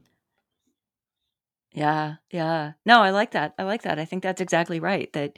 Yeah 1.73 2.15
yeah. 2.31 2.73
No 2.85 3.01
i 3.01 3.09
like 3.09 3.31
that. 3.31 3.55
I 3.57 3.63
like 3.63 3.81
that. 3.81 3.97
I 3.99 4.05
think 4.05 4.21
that's 4.21 4.41
exactly 4.41 4.79
right 4.79 5.11
that 5.13 5.37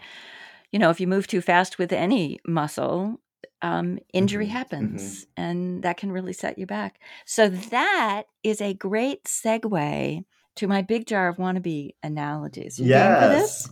you 0.74 0.80
know 0.80 0.90
if 0.90 1.00
you 1.00 1.08
move 1.08 1.28
too 1.28 1.42
fast 1.42 1.78
with 1.78 1.94
any 1.94 2.40
muscle 2.46 3.22
um, 3.62 4.00
injury 4.14 4.46
mm-hmm, 4.46 4.54
happens 4.54 5.26
mm-hmm. 5.26 5.42
and 5.42 5.84
that 5.84 5.98
can 5.98 6.12
really 6.12 6.34
set 6.34 6.58
you 6.58 6.66
back. 6.66 7.00
So 7.26 7.50
that 7.50 8.24
is 8.44 8.62
a 8.62 8.74
great 8.74 9.24
segue 9.26 10.24
to 10.56 10.68
my 10.68 10.82
big 10.82 11.08
jar 11.08 11.28
of 11.28 11.38
wannabe 11.38 11.92
analogies. 12.04 12.80
You 12.80 12.88
yes. 12.88 13.70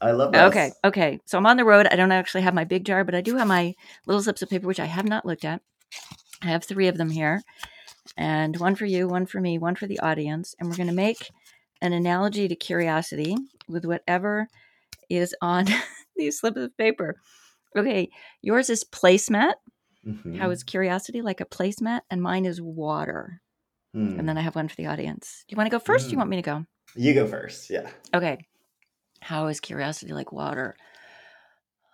I 0.00 0.10
love 0.10 0.32
that. 0.32 0.48
Okay. 0.48 0.72
Okay. 0.84 1.20
So 1.24 1.38
I'm 1.38 1.46
on 1.46 1.56
the 1.56 1.64
road. 1.64 1.86
I 1.90 1.96
don't 1.96 2.12
actually 2.12 2.42
have 2.42 2.54
my 2.54 2.64
big 2.64 2.84
jar, 2.84 3.04
but 3.04 3.14
I 3.14 3.20
do 3.20 3.36
have 3.36 3.48
my 3.48 3.74
little 4.06 4.22
slips 4.22 4.42
of 4.42 4.50
paper, 4.50 4.66
which 4.66 4.80
I 4.80 4.84
have 4.84 5.08
not 5.08 5.24
looked 5.24 5.44
at. 5.44 5.62
I 6.42 6.48
have 6.48 6.64
three 6.64 6.88
of 6.88 6.98
them 6.98 7.08
here, 7.08 7.42
and 8.16 8.58
one 8.58 8.74
for 8.74 8.84
you, 8.84 9.08
one 9.08 9.24
for 9.24 9.40
me, 9.40 9.56
one 9.56 9.74
for 9.74 9.86
the 9.86 10.00
audience. 10.00 10.54
And 10.58 10.68
we're 10.68 10.76
going 10.76 10.88
to 10.88 10.94
make 10.94 11.30
an 11.80 11.94
analogy 11.94 12.46
to 12.48 12.54
curiosity 12.54 13.36
with 13.68 13.86
whatever 13.86 14.48
is 15.08 15.34
on 15.40 15.66
these 16.16 16.40
slips 16.40 16.58
of 16.58 16.76
paper. 16.76 17.16
Okay, 17.76 18.10
yours 18.42 18.70
is 18.70 18.84
placemat. 18.84 19.54
Mm-hmm. 20.06 20.36
How 20.36 20.50
is 20.50 20.62
curiosity 20.62 21.22
like 21.22 21.40
a 21.40 21.44
placemat? 21.46 22.00
And 22.10 22.22
mine 22.22 22.44
is 22.44 22.60
water. 22.60 23.40
Mm. 23.94 24.18
And 24.18 24.28
then 24.28 24.38
I 24.38 24.42
have 24.42 24.54
one 24.54 24.68
for 24.68 24.76
the 24.76 24.86
audience. 24.86 25.44
Do 25.48 25.54
you 25.54 25.56
want 25.56 25.70
to 25.70 25.74
go 25.74 25.82
first? 25.82 26.06
Mm. 26.06 26.08
do 26.08 26.12
you 26.12 26.18
want 26.18 26.30
me 26.30 26.36
to 26.36 26.42
go? 26.42 26.66
You 26.94 27.14
go 27.14 27.26
first. 27.26 27.70
Yeah. 27.70 27.88
Okay. 28.14 28.38
How 29.20 29.46
is 29.48 29.60
curiosity 29.60 30.12
like 30.12 30.32
water? 30.32 30.76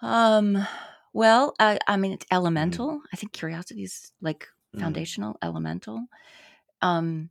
Um. 0.01 0.67
Well, 1.15 1.55
I, 1.61 1.79
I 1.87 1.99
mean, 1.99 2.13
it's 2.13 2.27
elemental. 2.31 2.89
Mm. 2.89 3.01
I 3.13 3.17
think 3.17 3.33
curiosity 3.33 3.85
is 3.85 4.13
like 4.23 4.49
foundational, 4.79 5.37
elemental. 5.43 6.07
Um, 6.81 7.31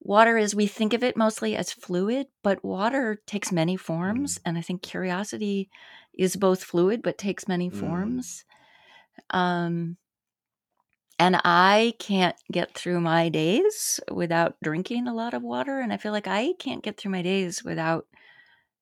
water 0.00 0.38
is 0.38 0.54
we 0.54 0.66
think 0.66 0.94
of 0.94 1.02
it 1.02 1.16
mostly 1.16 1.56
as 1.56 1.72
fluid, 1.72 2.28
but 2.42 2.64
water 2.64 3.20
takes 3.26 3.52
many 3.52 3.76
forms, 3.76 4.40
and 4.44 4.56
I 4.56 4.62
think 4.62 4.82
curiosity 4.82 5.70
is 6.18 6.36
both 6.36 6.64
fluid 6.64 7.00
but 7.02 7.16
takes 7.16 7.48
many 7.48 7.70
mm. 7.70 7.78
forms. 7.78 8.44
Um, 9.30 9.96
and 11.18 11.40
I 11.44 11.94
can't 11.98 12.36
get 12.52 12.74
through 12.74 13.00
my 13.00 13.28
days 13.28 13.98
without 14.10 14.56
drinking 14.62 15.08
a 15.08 15.14
lot 15.14 15.34
of 15.34 15.42
water. 15.42 15.80
And 15.80 15.92
I 15.92 15.96
feel 15.96 16.12
like 16.12 16.28
I 16.28 16.52
can't 16.58 16.82
get 16.82 16.96
through 16.96 17.12
my 17.12 17.22
days 17.22 17.64
without 17.64 18.06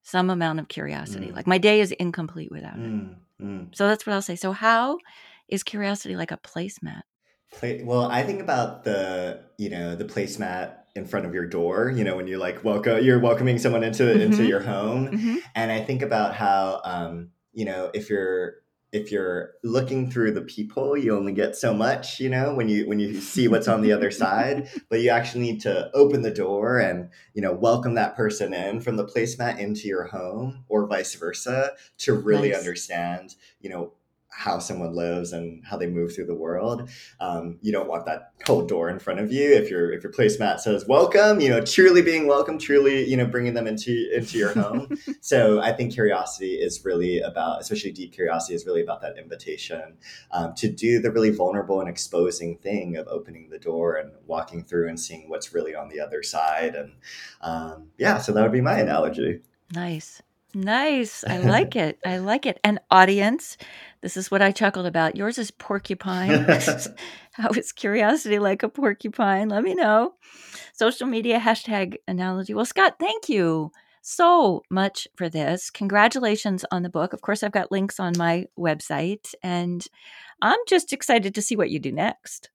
some 0.03 0.29
amount 0.29 0.59
of 0.59 0.67
curiosity. 0.67 1.27
Mm. 1.27 1.35
Like 1.35 1.47
my 1.47 1.57
day 1.57 1.81
is 1.81 1.91
incomplete 1.91 2.51
without 2.51 2.77
mm. 2.77 3.11
it. 3.11 3.43
Mm. 3.43 3.75
So 3.75 3.87
that's 3.87 4.05
what 4.05 4.13
I'll 4.13 4.21
say. 4.21 4.35
So, 4.35 4.51
how 4.51 4.97
is 5.47 5.63
curiosity 5.63 6.15
like 6.15 6.31
a 6.31 6.37
placemat? 6.37 7.01
Play, 7.51 7.81
well, 7.83 8.05
I 8.05 8.23
think 8.23 8.41
about 8.41 8.83
the 8.83 9.43
you 9.57 9.69
know 9.69 9.95
the 9.95 10.05
placemat 10.05 10.77
in 10.97 11.05
front 11.05 11.25
of 11.25 11.33
your 11.33 11.45
door. 11.45 11.91
You 11.95 12.03
know 12.03 12.17
when 12.17 12.27
you're 12.27 12.39
like 12.39 12.63
welcome, 12.63 13.03
you're 13.03 13.19
welcoming 13.19 13.57
someone 13.59 13.83
into 13.83 14.03
mm-hmm. 14.03 14.19
into 14.21 14.45
your 14.45 14.59
home, 14.59 15.09
mm-hmm. 15.09 15.37
and 15.55 15.71
I 15.71 15.81
think 15.81 16.01
about 16.01 16.35
how 16.35 16.81
um, 16.83 17.29
you 17.53 17.65
know 17.65 17.91
if 17.93 18.09
you're 18.09 18.55
if 18.93 19.11
you're 19.11 19.51
looking 19.63 20.09
through 20.09 20.31
the 20.31 20.41
people 20.41 20.97
you 20.97 21.15
only 21.15 21.33
get 21.33 21.57
so 21.57 21.73
much, 21.73 22.21
you 22.21 22.29
know, 22.29 22.53
when 22.53 22.69
you 22.69 22.87
when 22.87 22.99
you 22.99 23.19
see 23.19 23.47
what's 23.47 23.67
on 23.67 23.81
the 23.81 23.91
other 23.91 24.11
side. 24.23 24.69
But 24.89 25.01
you 25.01 25.09
actually 25.09 25.41
need 25.41 25.61
to 25.61 25.89
open 25.93 26.21
the 26.21 26.31
door 26.31 26.79
and 26.79 27.09
you 27.33 27.41
know 27.41 27.53
welcome 27.53 27.95
that 27.95 28.15
person 28.15 28.53
in 28.53 28.81
from 28.81 28.97
the 28.97 29.05
placemat 29.05 29.59
into 29.59 29.87
your 29.87 30.05
home, 30.05 30.65
or 30.67 30.87
vice 30.87 31.15
versa, 31.15 31.73
to 31.99 32.13
really 32.13 32.49
nice. 32.49 32.59
understand, 32.59 33.35
you 33.59 33.69
know, 33.69 33.93
how 34.37 34.59
someone 34.59 34.93
lives 34.93 35.33
and 35.33 35.65
how 35.65 35.75
they 35.75 35.87
move 35.87 36.13
through 36.13 36.27
the 36.27 36.35
world. 36.35 36.87
Um, 37.19 37.57
you 37.63 37.71
don't 37.71 37.87
want 37.87 38.05
that 38.05 38.33
whole 38.45 38.63
door 38.63 38.87
in 38.87 38.99
front 38.99 39.19
of 39.19 39.31
you. 39.31 39.51
If 39.51 39.71
your 39.71 39.91
if 39.91 40.03
your 40.03 40.11
placemat 40.11 40.59
says 40.59 40.85
welcome, 40.87 41.41
you 41.41 41.49
know, 41.49 41.59
truly 41.59 42.03
being 42.03 42.27
welcome, 42.27 42.59
truly 42.59 43.03
you 43.03 43.17
know 43.17 43.25
bringing 43.25 43.55
them 43.55 43.65
into 43.65 44.09
into 44.15 44.37
your 44.37 44.53
home. 44.61 44.95
so 45.21 45.59
I 45.59 45.71
think 45.71 45.91
curiosity 45.91 46.53
is 46.53 46.85
really 46.85 47.19
about, 47.19 47.61
especially 47.61 47.91
deep 47.91 48.13
curiosity, 48.13 48.53
is 48.53 48.67
really 48.67 48.83
about 48.83 49.01
that 49.01 49.17
invitation 49.17 49.97
um, 50.29 50.53
to 50.53 50.71
do 50.71 50.99
the 50.99 51.11
really 51.11 51.31
vulnerable 51.31 51.81
and 51.81 51.89
exposing 51.89 52.59
thing 52.59 52.95
of 52.95 53.07
opening 53.07 53.49
the 53.49 53.57
door 53.57 53.95
and 53.95 54.11
walking 54.27 54.63
through 54.63 54.87
and 54.87 54.99
seeing 54.99 55.29
what's 55.29 55.51
really 55.51 55.73
on 55.73 55.89
the 55.89 55.99
other 55.99 56.21
side. 56.21 56.75
And 56.75 56.91
um, 57.41 57.87
yeah, 57.97 58.19
so 58.19 58.33
that 58.33 58.43
would 58.43 58.51
be 58.51 58.61
my 58.61 58.77
analogy. 58.77 59.41
Nice. 59.73 60.21
Nice. 60.53 61.23
I 61.23 61.37
like 61.37 61.75
it. 61.85 61.99
I 62.05 62.17
like 62.17 62.45
it. 62.45 62.59
And 62.63 62.79
audience, 62.89 63.57
this 64.01 64.17
is 64.17 64.31
what 64.31 64.41
I 64.41 64.51
chuckled 64.51 64.85
about. 64.85 65.15
Yours 65.15 65.37
is 65.37 65.51
porcupine. 65.51 66.45
How 67.33 67.49
is 67.49 67.71
curiosity 67.71 68.39
like 68.39 68.63
a 68.63 68.69
porcupine? 68.69 69.49
Let 69.49 69.63
me 69.63 69.75
know. 69.75 70.13
Social 70.73 71.07
media 71.07 71.39
hashtag 71.39 71.97
analogy. 72.07 72.53
Well, 72.53 72.65
Scott, 72.65 72.95
thank 72.99 73.29
you 73.29 73.71
so 74.01 74.63
much 74.69 75.07
for 75.15 75.27
this. 75.27 75.69
Congratulations 75.69 76.63
on 76.71 76.83
the 76.83 76.89
book. 76.89 77.13
Of 77.13 77.21
course, 77.21 77.43
I've 77.43 77.51
got 77.51 77.71
links 77.71 77.99
on 77.99 78.13
my 78.17 78.45
website, 78.57 79.35
and 79.43 79.85
I'm 80.41 80.59
just 80.67 80.93
excited 80.93 81.35
to 81.35 81.41
see 81.41 81.55
what 81.57 81.69
you 81.69 81.79
do 81.79 81.91
next. 81.91 82.49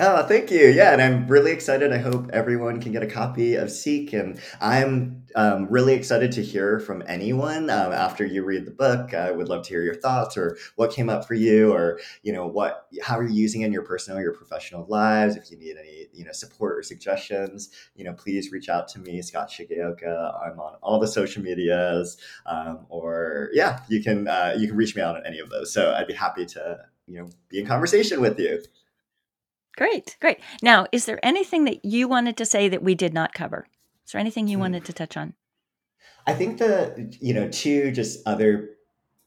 Oh, 0.00 0.22
thank 0.22 0.52
you. 0.52 0.68
Yeah, 0.68 0.92
and 0.92 1.02
I'm 1.02 1.26
really 1.26 1.50
excited. 1.50 1.92
I 1.92 1.98
hope 1.98 2.30
everyone 2.32 2.80
can 2.80 2.92
get 2.92 3.02
a 3.02 3.06
copy 3.06 3.56
of 3.56 3.68
Seek, 3.68 4.12
and 4.12 4.38
I'm 4.60 5.24
um, 5.34 5.66
really 5.68 5.94
excited 5.94 6.30
to 6.32 6.42
hear 6.42 6.78
from 6.78 7.02
anyone 7.08 7.68
um, 7.68 7.92
after 7.92 8.24
you 8.24 8.44
read 8.44 8.64
the 8.64 8.70
book. 8.70 9.12
I 9.12 9.32
would 9.32 9.48
love 9.48 9.64
to 9.64 9.70
hear 9.70 9.82
your 9.82 9.96
thoughts, 9.96 10.36
or 10.36 10.56
what 10.76 10.92
came 10.92 11.10
up 11.10 11.26
for 11.26 11.34
you, 11.34 11.72
or 11.72 11.98
you 12.22 12.32
know 12.32 12.46
what, 12.46 12.86
how 13.02 13.18
are 13.18 13.26
you 13.26 13.34
using 13.34 13.62
it 13.62 13.66
in 13.66 13.72
your 13.72 13.82
personal, 13.82 14.20
your 14.20 14.34
professional 14.34 14.86
lives? 14.88 15.34
If 15.34 15.50
you 15.50 15.58
need 15.58 15.76
any, 15.76 16.06
you 16.12 16.24
know, 16.24 16.30
support 16.30 16.78
or 16.78 16.84
suggestions, 16.84 17.70
you 17.96 18.04
know, 18.04 18.12
please 18.12 18.52
reach 18.52 18.68
out 18.68 18.86
to 18.90 19.00
me, 19.00 19.20
Scott 19.20 19.50
Shigeoka. 19.50 20.32
I'm 20.46 20.60
on 20.60 20.76
all 20.80 21.00
the 21.00 21.08
social 21.08 21.42
medias, 21.42 22.18
um, 22.46 22.86
or 22.88 23.48
yeah, 23.52 23.80
you 23.88 24.00
can 24.00 24.28
uh, 24.28 24.54
you 24.56 24.68
can 24.68 24.76
reach 24.76 24.94
me 24.94 25.02
out 25.02 25.16
on 25.16 25.26
any 25.26 25.40
of 25.40 25.50
those. 25.50 25.72
So 25.72 25.92
I'd 25.92 26.06
be 26.06 26.14
happy 26.14 26.46
to 26.46 26.78
you 27.08 27.18
know 27.18 27.28
be 27.48 27.58
in 27.58 27.66
conversation 27.66 28.20
with 28.20 28.38
you. 28.38 28.62
Great, 29.78 30.16
great. 30.20 30.40
Now, 30.60 30.86
is 30.90 31.06
there 31.06 31.24
anything 31.24 31.62
that 31.66 31.84
you 31.84 32.08
wanted 32.08 32.36
to 32.38 32.44
say 32.44 32.68
that 32.68 32.82
we 32.82 32.96
did 32.96 33.14
not 33.14 33.32
cover? 33.32 33.68
Is 34.04 34.10
there 34.10 34.20
anything 34.20 34.48
you 34.48 34.56
hmm. 34.56 34.62
wanted 34.62 34.84
to 34.86 34.92
touch 34.92 35.16
on? 35.16 35.34
I 36.26 36.34
think 36.34 36.58
the 36.58 37.16
you 37.20 37.32
know 37.32 37.48
two 37.48 37.92
just 37.92 38.26
other 38.26 38.70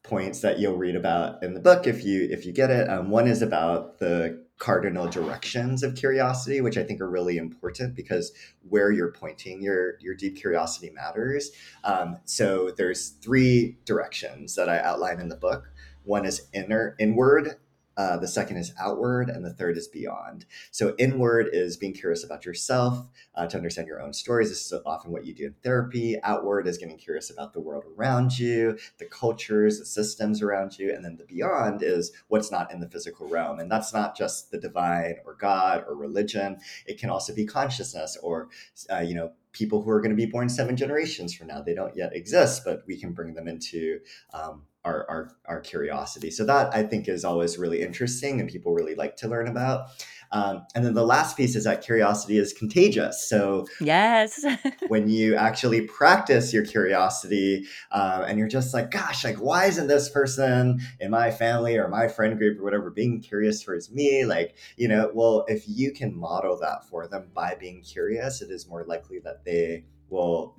points 0.03 0.41
that 0.41 0.59
you'll 0.59 0.75
read 0.75 0.97
about 0.97 1.41
in 1.41 1.53
the 1.53 1.61
book 1.61 1.87
if 1.87 2.03
you 2.03 2.27
if 2.29 2.45
you 2.45 2.51
get 2.51 2.69
it. 2.69 2.89
Um, 2.89 3.09
one 3.09 3.29
is 3.29 3.41
about 3.41 3.99
the 3.99 4.45
cardinal 4.57 5.07
directions 5.07 5.83
of 5.83 5.95
curiosity, 5.95 6.59
which 6.59 6.77
I 6.77 6.83
think 6.83 6.99
are 6.99 7.09
really 7.09 7.37
important 7.37 7.95
because 7.95 8.33
where 8.67 8.91
you're 8.91 9.13
pointing 9.13 9.61
your 9.61 9.97
your 10.01 10.15
deep 10.15 10.35
curiosity 10.35 10.89
matters. 10.89 11.51
Um, 11.85 12.17
so 12.25 12.71
there's 12.75 13.11
three 13.21 13.77
directions 13.85 14.55
that 14.55 14.67
I 14.67 14.79
outline 14.79 15.21
in 15.21 15.29
the 15.29 15.37
book. 15.37 15.71
One 16.03 16.25
is 16.25 16.49
inner 16.53 16.97
inward 16.99 17.55
uh, 17.97 18.17
the 18.17 18.27
second 18.27 18.57
is 18.57 18.73
outward, 18.79 19.29
and 19.29 19.43
the 19.43 19.53
third 19.53 19.77
is 19.77 19.87
beyond. 19.87 20.45
So, 20.71 20.95
inward 20.97 21.49
is 21.51 21.77
being 21.77 21.93
curious 21.93 22.23
about 22.23 22.45
yourself 22.45 23.05
uh, 23.35 23.47
to 23.47 23.57
understand 23.57 23.87
your 23.87 24.01
own 24.01 24.13
stories. 24.13 24.49
This 24.49 24.71
is 24.71 24.81
often 24.85 25.11
what 25.11 25.25
you 25.25 25.33
do 25.33 25.47
in 25.47 25.55
therapy. 25.63 26.17
Outward 26.23 26.67
is 26.67 26.77
getting 26.77 26.97
curious 26.97 27.29
about 27.29 27.53
the 27.53 27.59
world 27.59 27.83
around 27.97 28.39
you, 28.39 28.77
the 28.97 29.05
cultures, 29.05 29.79
the 29.79 29.85
systems 29.85 30.41
around 30.41 30.79
you. 30.79 30.93
And 30.93 31.03
then 31.03 31.17
the 31.17 31.25
beyond 31.25 31.83
is 31.83 32.11
what's 32.27 32.51
not 32.51 32.71
in 32.71 32.79
the 32.79 32.89
physical 32.89 33.27
realm. 33.27 33.59
And 33.59 33.69
that's 33.69 33.93
not 33.93 34.15
just 34.15 34.51
the 34.51 34.59
divine 34.59 35.15
or 35.25 35.35
God 35.35 35.83
or 35.87 35.95
religion, 35.95 36.57
it 36.85 36.99
can 36.99 37.09
also 37.09 37.33
be 37.35 37.45
consciousness 37.45 38.17
or, 38.21 38.49
uh, 38.89 38.99
you 38.99 39.15
know, 39.15 39.31
people 39.53 39.81
who 39.81 39.89
are 39.89 40.01
going 40.01 40.11
to 40.11 40.15
be 40.15 40.25
born 40.25 40.49
seven 40.49 40.77
generations 40.77 41.33
from 41.33 41.47
now. 41.47 41.61
They 41.61 41.73
don't 41.73 41.95
yet 41.95 42.15
exist, 42.15 42.63
but 42.65 42.83
we 42.87 42.99
can 42.99 43.11
bring 43.11 43.33
them 43.33 43.47
into 43.47 43.99
um, 44.33 44.63
our, 44.83 45.05
our, 45.09 45.31
our 45.45 45.59
curiosity. 45.59 46.31
So 46.31 46.45
that 46.45 46.73
I 46.73 46.83
think 46.83 47.07
is 47.07 47.25
always 47.25 47.57
really 47.57 47.81
interesting 47.81 48.39
and 48.39 48.49
people 48.49 48.73
really 48.73 48.95
like 48.95 49.15
to 49.17 49.27
learn 49.27 49.47
about. 49.47 49.87
Um, 50.31 50.65
and 50.73 50.85
then 50.85 50.93
the 50.93 51.05
last 51.05 51.35
piece 51.35 51.55
is 51.55 51.65
that 51.65 51.81
curiosity 51.81 52.37
is 52.37 52.53
contagious. 52.53 53.27
So 53.27 53.67
yes, 53.79 54.45
when 54.87 55.09
you 55.09 55.35
actually 55.35 55.81
practice 55.81 56.53
your 56.53 56.65
curiosity 56.65 57.65
uh, 57.91 58.25
and 58.27 58.39
you're 58.39 58.47
just 58.47 58.73
like, 58.73 58.91
gosh, 58.91 59.23
like 59.23 59.37
why 59.37 59.65
isn't 59.65 59.87
this 59.87 60.09
person 60.09 60.79
in 60.99 61.11
my 61.11 61.31
family 61.31 61.77
or 61.77 61.87
my 61.87 62.07
friend 62.07 62.37
group 62.37 62.59
or 62.59 62.63
whatever 62.63 62.89
being 62.89 63.19
curious 63.19 63.63
towards 63.63 63.91
me? 63.91 64.25
Like, 64.25 64.55
you 64.77 64.87
know, 64.87 65.11
well, 65.13 65.45
if 65.47 65.63
you 65.67 65.91
can 65.91 66.15
model 66.15 66.57
that 66.59 66.87
for 66.87 67.07
them 67.07 67.29
by 67.33 67.55
being 67.59 67.81
curious, 67.81 68.41
it 68.41 68.51
is 68.51 68.67
more 68.67 68.85
likely 68.85 69.19
that 69.19 69.43
they 69.43 69.85
will 70.09 70.55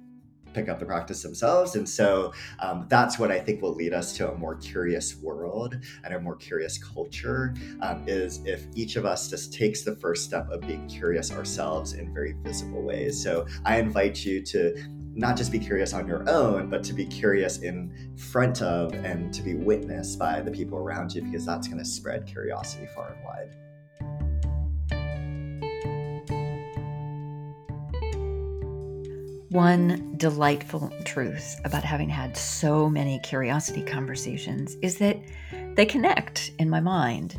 pick 0.54 0.68
up 0.68 0.78
the 0.78 0.86
practice 0.86 1.22
themselves. 1.22 1.76
And 1.76 1.88
so 1.88 2.32
um, 2.60 2.86
that's 2.88 3.18
what 3.18 3.30
I 3.30 3.38
think 3.38 3.62
will 3.62 3.74
lead 3.74 3.92
us 3.92 4.16
to 4.18 4.30
a 4.30 4.34
more 4.36 4.56
curious 4.56 5.16
world 5.16 5.76
and 6.04 6.14
a 6.14 6.20
more 6.20 6.36
curious 6.36 6.78
culture 6.78 7.54
um, 7.80 8.04
is 8.06 8.40
if 8.44 8.66
each 8.74 8.96
of 8.96 9.04
us 9.04 9.28
just 9.28 9.52
takes 9.52 9.82
the 9.82 9.96
first 9.96 10.24
step 10.24 10.48
of 10.50 10.60
being 10.62 10.86
curious 10.88 11.32
ourselves 11.32 11.94
in 11.94 12.12
very 12.12 12.34
visible 12.42 12.82
ways. 12.82 13.22
So 13.22 13.46
I 13.64 13.78
invite 13.78 14.24
you 14.24 14.42
to 14.42 14.74
not 15.14 15.36
just 15.36 15.52
be 15.52 15.58
curious 15.58 15.92
on 15.92 16.06
your 16.06 16.28
own, 16.28 16.70
but 16.70 16.82
to 16.84 16.94
be 16.94 17.04
curious 17.04 17.58
in 17.58 17.92
front 18.16 18.62
of 18.62 18.94
and 18.94 19.32
to 19.34 19.42
be 19.42 19.54
witnessed 19.54 20.18
by 20.18 20.40
the 20.40 20.50
people 20.50 20.78
around 20.78 21.14
you, 21.14 21.22
because 21.22 21.44
that's 21.44 21.68
going 21.68 21.78
to 21.78 21.84
spread 21.84 22.26
curiosity 22.26 22.86
far 22.94 23.12
and 23.12 23.24
wide. 23.24 23.50
One 29.52 30.14
delightful 30.16 30.90
truth 31.04 31.60
about 31.66 31.84
having 31.84 32.08
had 32.08 32.38
so 32.38 32.88
many 32.88 33.18
curiosity 33.18 33.82
conversations 33.82 34.78
is 34.80 34.96
that 34.96 35.18
they 35.74 35.84
connect 35.84 36.52
in 36.58 36.70
my 36.70 36.80
mind. 36.80 37.38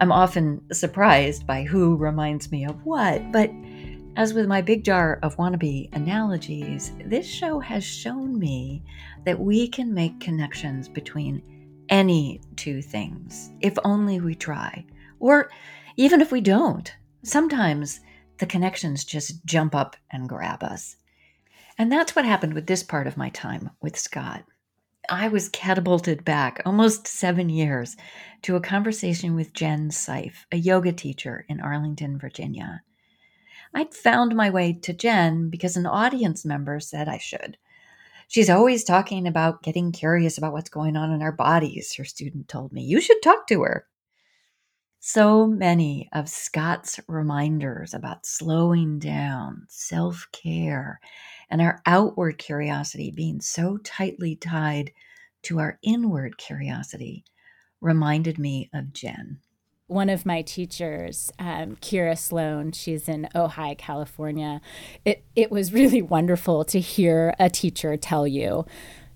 I'm 0.00 0.10
often 0.10 0.60
surprised 0.72 1.46
by 1.46 1.62
who 1.62 1.96
reminds 1.96 2.50
me 2.50 2.64
of 2.64 2.84
what, 2.84 3.30
but 3.30 3.48
as 4.16 4.34
with 4.34 4.48
my 4.48 4.60
big 4.60 4.82
jar 4.82 5.20
of 5.22 5.36
wannabe 5.36 5.88
analogies, 5.94 6.90
this 7.04 7.28
show 7.28 7.60
has 7.60 7.84
shown 7.84 8.40
me 8.40 8.82
that 9.24 9.38
we 9.38 9.68
can 9.68 9.94
make 9.94 10.18
connections 10.18 10.88
between 10.88 11.84
any 11.88 12.40
two 12.56 12.82
things, 12.82 13.52
if 13.60 13.78
only 13.84 14.20
we 14.20 14.34
try. 14.34 14.84
Or 15.20 15.48
even 15.96 16.20
if 16.20 16.32
we 16.32 16.40
don't, 16.40 16.92
sometimes 17.22 18.00
the 18.38 18.46
connections 18.46 19.04
just 19.04 19.44
jump 19.44 19.76
up 19.76 19.96
and 20.10 20.28
grab 20.28 20.64
us. 20.64 20.96
And 21.82 21.90
that's 21.90 22.14
what 22.14 22.24
happened 22.24 22.54
with 22.54 22.68
this 22.68 22.84
part 22.84 23.08
of 23.08 23.16
my 23.16 23.28
time 23.30 23.70
with 23.82 23.98
Scott. 23.98 24.44
I 25.10 25.26
was 25.26 25.48
catapulted 25.48 26.24
back 26.24 26.62
almost 26.64 27.08
seven 27.08 27.48
years 27.48 27.96
to 28.42 28.54
a 28.54 28.60
conversation 28.60 29.34
with 29.34 29.52
Jenn 29.52 29.90
Seiff, 29.90 30.46
a 30.52 30.56
yoga 30.56 30.92
teacher 30.92 31.44
in 31.48 31.60
Arlington, 31.60 32.20
Virginia. 32.20 32.82
I'd 33.74 33.94
found 33.94 34.36
my 34.36 34.48
way 34.48 34.74
to 34.74 34.92
Jenn 34.92 35.50
because 35.50 35.76
an 35.76 35.86
audience 35.86 36.44
member 36.44 36.78
said 36.78 37.08
I 37.08 37.18
should. 37.18 37.56
She's 38.28 38.48
always 38.48 38.84
talking 38.84 39.26
about 39.26 39.64
getting 39.64 39.90
curious 39.90 40.38
about 40.38 40.52
what's 40.52 40.70
going 40.70 40.96
on 40.96 41.10
in 41.10 41.20
our 41.20 41.32
bodies, 41.32 41.94
her 41.96 42.04
student 42.04 42.46
told 42.46 42.72
me. 42.72 42.84
You 42.84 43.00
should 43.00 43.20
talk 43.24 43.48
to 43.48 43.60
her. 43.62 43.88
So 45.04 45.48
many 45.48 46.08
of 46.12 46.28
Scott's 46.28 47.00
reminders 47.08 47.92
about 47.92 48.24
slowing 48.24 49.00
down, 49.00 49.66
self 49.68 50.28
care, 50.30 51.00
and 51.50 51.60
our 51.60 51.82
outward 51.86 52.38
curiosity 52.38 53.10
being 53.10 53.40
so 53.40 53.78
tightly 53.78 54.36
tied 54.36 54.92
to 55.42 55.58
our 55.58 55.80
inward 55.82 56.38
curiosity 56.38 57.24
reminded 57.80 58.38
me 58.38 58.70
of 58.72 58.92
Jenn. 58.92 59.38
One 59.88 60.08
of 60.08 60.24
my 60.24 60.40
teachers, 60.42 61.32
um, 61.36 61.74
Kira 61.82 62.16
Sloan, 62.16 62.70
she's 62.70 63.08
in 63.08 63.26
Ojai, 63.34 63.76
California. 63.76 64.60
It, 65.04 65.24
it 65.34 65.50
was 65.50 65.72
really 65.72 66.00
wonderful 66.00 66.64
to 66.66 66.78
hear 66.78 67.34
a 67.40 67.50
teacher 67.50 67.96
tell 67.96 68.28
you, 68.28 68.66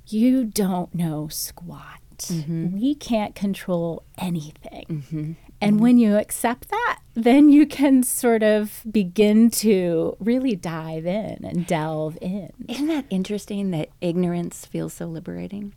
you 0.04 0.46
don't 0.46 0.92
know 0.96 1.28
squat. 1.28 2.00
Mm-hmm. 2.18 2.80
We 2.80 2.96
can't 2.96 3.36
control 3.36 4.02
anything. 4.18 4.86
Mm-hmm. 4.90 5.32
And 5.66 5.76
mm-hmm. 5.76 5.82
when 5.82 5.98
you 5.98 6.16
accept 6.16 6.68
that, 6.68 7.00
then 7.14 7.48
you 7.48 7.66
can 7.66 8.02
sort 8.02 8.42
of 8.42 8.82
begin 8.90 9.50
to 9.50 10.16
really 10.20 10.54
dive 10.54 11.06
in 11.06 11.44
and 11.44 11.66
delve 11.66 12.18
in. 12.20 12.52
Isn't 12.68 12.88
that 12.88 13.06
interesting 13.10 13.70
that 13.72 13.88
ignorance 14.00 14.64
feels 14.64 14.94
so 14.94 15.06
liberating? 15.06 15.74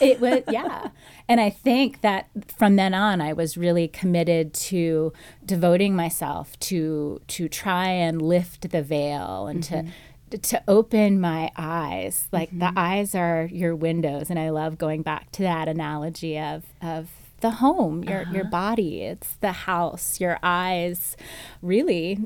it 0.00 0.20
was 0.20 0.42
yeah 0.50 0.88
and 1.28 1.40
i 1.40 1.50
think 1.50 2.00
that 2.00 2.28
from 2.56 2.76
then 2.76 2.94
on 2.94 3.20
i 3.20 3.32
was 3.32 3.56
really 3.56 3.86
committed 3.86 4.54
to 4.54 5.12
devoting 5.44 5.94
myself 5.94 6.58
to 6.58 7.20
to 7.26 7.48
try 7.48 7.88
and 7.88 8.22
lift 8.22 8.70
the 8.70 8.82
veil 8.82 9.46
and 9.46 9.62
mm-hmm. 9.64 9.88
to 10.30 10.38
to 10.38 10.62
open 10.66 11.20
my 11.20 11.50
eyes 11.56 12.28
like 12.32 12.48
mm-hmm. 12.48 12.60
the 12.60 12.72
eyes 12.76 13.14
are 13.14 13.48
your 13.52 13.76
windows 13.76 14.30
and 14.30 14.38
i 14.38 14.48
love 14.48 14.78
going 14.78 15.02
back 15.02 15.30
to 15.30 15.42
that 15.42 15.68
analogy 15.68 16.38
of 16.38 16.64
of 16.80 17.10
the 17.42 17.50
home, 17.50 18.02
your 18.04 18.22
uh-huh. 18.22 18.34
your 18.34 18.44
body. 18.44 19.02
It's 19.02 19.34
the 19.36 19.52
house. 19.52 20.20
Your 20.20 20.38
eyes, 20.42 21.16
really 21.60 22.18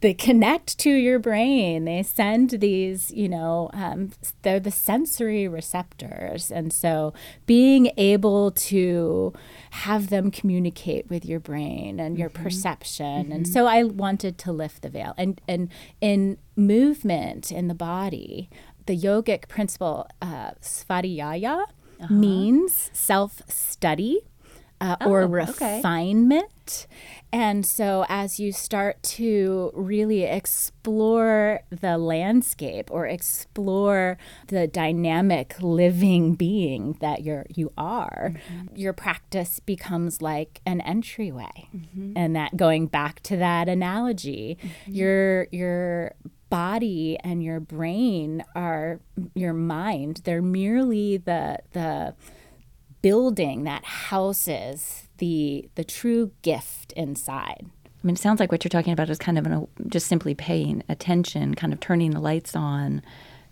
they 0.00 0.14
connect 0.14 0.78
to 0.78 0.90
your 0.90 1.18
brain. 1.18 1.84
They 1.84 2.02
send 2.02 2.50
these, 2.50 3.12
you 3.12 3.28
know, 3.28 3.70
um, 3.72 4.10
they're 4.42 4.60
the 4.60 4.70
sensory 4.70 5.46
receptors. 5.46 6.50
And 6.50 6.72
so 6.72 7.14
being 7.46 7.92
able 7.96 8.50
to 8.50 9.32
have 9.70 10.08
them 10.08 10.30
communicate 10.30 11.08
with 11.08 11.24
your 11.24 11.40
brain 11.40 12.00
and 12.00 12.18
your 12.18 12.28
mm-hmm. 12.28 12.42
perception. 12.42 13.24
Mm-hmm. 13.24 13.32
And 13.32 13.48
so 13.48 13.66
I 13.66 13.84
wanted 13.84 14.36
to 14.38 14.52
lift 14.52 14.82
the 14.82 14.88
veil. 14.88 15.14
And, 15.16 15.40
and 15.46 15.68
in 16.00 16.38
movement 16.56 17.52
in 17.52 17.68
the 17.68 17.74
body, 17.74 18.50
the 18.86 18.98
yogic 18.98 19.48
principle, 19.48 20.08
uh, 20.20 20.52
svadhyaya, 20.60 21.66
uh-huh. 22.00 22.14
means 22.14 22.90
self 22.92 23.42
study 23.48 24.22
uh, 24.80 24.96
oh, 25.00 25.10
or 25.10 25.26
refinement. 25.26 26.44
Okay. 26.68 26.94
And 27.30 27.66
so, 27.66 28.06
as 28.08 28.40
you 28.40 28.52
start 28.52 29.02
to 29.02 29.70
really 29.74 30.22
explore 30.22 31.60
the 31.70 31.98
landscape 31.98 32.90
or 32.90 33.06
explore 33.06 34.16
the 34.46 34.66
dynamic 34.66 35.56
living 35.60 36.34
being 36.34 36.96
that 37.00 37.22
you're 37.22 37.46
you 37.54 37.72
are, 37.76 38.34
mm-hmm. 38.34 38.76
your 38.76 38.92
practice 38.92 39.60
becomes 39.60 40.22
like 40.22 40.60
an 40.64 40.80
entryway. 40.82 41.68
Mm-hmm. 41.74 42.12
And 42.16 42.36
that 42.36 42.56
going 42.56 42.86
back 42.86 43.20
to 43.24 43.36
that 43.36 43.68
analogy, 43.68 44.56
mm-hmm. 44.62 44.92
your 44.94 45.48
your 45.50 46.14
body 46.50 47.18
and 47.22 47.42
your 47.42 47.60
brain 47.60 48.44
are 48.54 49.00
your 49.34 49.52
mind. 49.52 50.22
They're 50.24 50.42
merely 50.42 51.16
the 51.16 51.58
the 51.72 52.14
building 53.02 53.64
that 53.64 53.84
houses 53.84 55.08
the 55.18 55.68
the 55.74 55.84
true 55.84 56.32
gift 56.42 56.92
inside. 56.92 57.66
I 57.86 58.06
mean, 58.06 58.14
it 58.14 58.18
sounds 58.18 58.38
like 58.38 58.52
what 58.52 58.64
you're 58.64 58.70
talking 58.70 58.92
about 58.92 59.10
is 59.10 59.18
kind 59.18 59.38
of 59.38 59.46
an, 59.46 59.66
just 59.88 60.06
simply 60.06 60.34
paying 60.34 60.84
attention, 60.88 61.54
kind 61.54 61.72
of 61.72 61.80
turning 61.80 62.12
the 62.12 62.20
lights 62.20 62.54
on, 62.54 63.02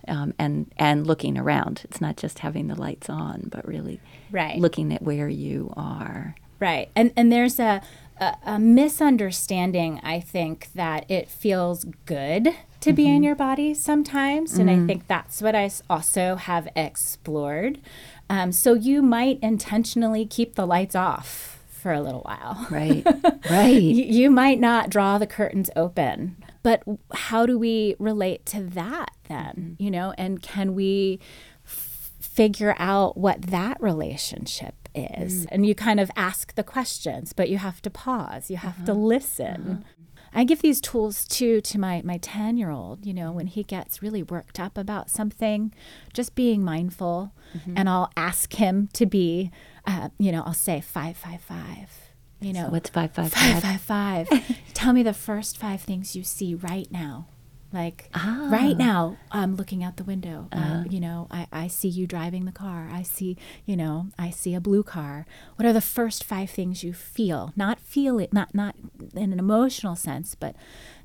um, 0.06 0.34
and 0.38 0.72
and 0.76 1.06
looking 1.06 1.36
around. 1.36 1.82
It's 1.84 2.00
not 2.00 2.16
just 2.16 2.38
having 2.40 2.68
the 2.68 2.76
lights 2.76 3.10
on, 3.10 3.48
but 3.50 3.66
really 3.66 4.00
right. 4.30 4.58
looking 4.58 4.92
at 4.92 5.02
where 5.02 5.28
you 5.28 5.72
are. 5.76 6.36
Right, 6.60 6.90
and 6.94 7.12
and 7.16 7.32
there's 7.32 7.58
a, 7.58 7.82
a, 8.18 8.34
a 8.44 8.58
misunderstanding. 8.58 10.00
I 10.02 10.20
think 10.20 10.68
that 10.74 11.10
it 11.10 11.28
feels 11.28 11.84
good 12.06 12.54
to 12.80 12.90
mm-hmm. 12.90 12.96
be 12.96 13.06
in 13.06 13.14
mm-hmm. 13.16 13.24
your 13.24 13.34
body 13.34 13.74
sometimes, 13.74 14.52
mm-hmm. 14.52 14.60
and 14.60 14.70
I 14.70 14.74
mm-hmm. 14.74 14.86
think 14.86 15.06
that's 15.06 15.42
what 15.42 15.54
I 15.54 15.70
also 15.88 16.36
have 16.36 16.68
explored. 16.76 17.80
Um, 18.28 18.52
so 18.52 18.74
you 18.74 19.02
might 19.02 19.38
intentionally 19.40 20.26
keep 20.26 20.54
the 20.54 20.66
lights 20.66 20.94
off 20.96 21.62
for 21.68 21.92
a 21.92 22.00
little 22.00 22.22
while. 22.22 22.66
Right, 22.70 23.06
right. 23.50 23.80
you, 23.80 24.04
you 24.04 24.30
might 24.30 24.58
not 24.58 24.90
draw 24.90 25.18
the 25.18 25.26
curtains 25.26 25.70
open. 25.76 26.36
But 26.66 26.82
how 27.12 27.46
do 27.46 27.56
we 27.56 27.94
relate 28.00 28.44
to 28.46 28.60
that 28.60 29.12
then? 29.28 29.76
Mm-hmm. 29.76 29.82
You 29.84 29.90
know, 29.92 30.14
and 30.18 30.42
can 30.42 30.74
we 30.74 31.20
f- 31.64 32.10
figure 32.18 32.74
out 32.76 33.16
what 33.16 33.42
that 33.42 33.80
relationship 33.80 34.74
is? 34.92 35.44
Mm. 35.44 35.48
And 35.52 35.66
you 35.66 35.76
kind 35.76 36.00
of 36.00 36.10
ask 36.16 36.56
the 36.56 36.64
questions, 36.64 37.32
but 37.32 37.48
you 37.48 37.58
have 37.58 37.80
to 37.82 37.90
pause, 37.90 38.50
you 38.50 38.56
have 38.56 38.78
uh-huh. 38.78 38.86
to 38.86 38.94
listen. 38.94 39.70
Uh-huh. 39.70 39.92
I 40.36 40.44
give 40.44 40.60
these 40.60 40.82
tools 40.82 41.26
too 41.26 41.62
to 41.62 41.80
my 41.80 42.02
my 42.04 42.18
10 42.18 42.58
year 42.58 42.70
old, 42.70 43.06
you 43.06 43.14
know, 43.14 43.32
when 43.32 43.46
he 43.46 43.62
gets 43.62 44.02
really 44.02 44.22
worked 44.22 44.60
up 44.60 44.76
about 44.76 45.10
something, 45.10 45.72
just 46.12 46.34
being 46.34 46.62
mindful. 46.62 47.32
Mm-hmm. 47.56 47.74
And 47.76 47.88
I'll 47.88 48.12
ask 48.18 48.52
him 48.52 48.88
to 48.92 49.06
be, 49.06 49.50
uh, 49.86 50.10
you 50.18 50.30
know, 50.30 50.42
I'll 50.44 50.52
say 50.52 50.82
five, 50.82 51.16
five, 51.16 51.40
five. 51.40 51.90
You 52.38 52.52
know, 52.52 52.66
so 52.66 52.68
what's 52.68 52.90
five, 52.90 53.12
five, 53.12 53.32
five? 53.32 53.62
Five, 53.62 53.80
five, 53.80 54.28
five. 54.28 54.56
Tell 54.74 54.92
me 54.92 55.02
the 55.02 55.14
first 55.14 55.56
five 55.56 55.80
things 55.80 56.14
you 56.14 56.22
see 56.22 56.54
right 56.54 56.90
now. 56.92 57.28
Like 57.72 58.08
ah. 58.14 58.48
right 58.50 58.76
now, 58.76 59.16
I'm 59.30 59.56
looking 59.56 59.82
out 59.82 59.96
the 59.96 60.04
window. 60.04 60.48
Uh, 60.52 60.56
uh-huh. 60.56 60.74
Uh, 60.74 60.84
you 60.84 61.00
know, 61.00 61.26
I, 61.30 61.46
I 61.52 61.66
see 61.66 61.88
you 61.88 62.06
driving 62.06 62.44
the 62.44 62.52
car. 62.52 62.88
I 62.92 63.02
see, 63.02 63.36
you 63.64 63.76
know, 63.76 64.08
I 64.18 64.30
see 64.30 64.54
a 64.54 64.60
blue 64.60 64.82
car. 64.82 65.26
What 65.56 65.66
are 65.66 65.72
the 65.72 65.80
first 65.80 66.24
five 66.24 66.50
things 66.50 66.84
you 66.84 66.92
feel? 66.92 67.52
Not 67.56 67.80
feel 67.80 68.18
it, 68.18 68.32
not 68.32 68.54
not 68.54 68.76
in 69.14 69.32
an 69.32 69.38
emotional 69.38 69.96
sense, 69.96 70.34
but 70.34 70.54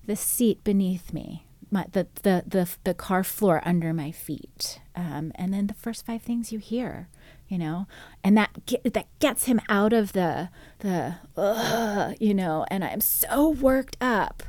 the 0.05 0.15
seat 0.15 0.63
beneath 0.63 1.13
me, 1.13 1.45
my, 1.69 1.85
the, 1.91 2.07
the 2.23 2.43
the 2.47 2.69
the 2.83 2.93
car 2.93 3.23
floor 3.23 3.61
under 3.65 3.93
my 3.93 4.11
feet, 4.11 4.81
um, 4.95 5.31
and 5.35 5.53
then 5.53 5.67
the 5.67 5.73
first 5.73 6.05
five 6.05 6.21
things 6.21 6.51
you 6.51 6.59
hear 6.59 7.09
you 7.47 7.57
know 7.57 7.85
and 8.23 8.37
that 8.37 8.65
get, 8.65 8.93
that 8.93 9.07
gets 9.19 9.43
him 9.43 9.59
out 9.67 9.91
of 9.91 10.13
the 10.13 10.47
the 10.79 11.15
uh, 11.35 12.13
you 12.17 12.33
know 12.33 12.65
and 12.71 12.81
i'm 12.81 13.01
so 13.01 13.49
worked 13.49 13.97
up 13.99 14.41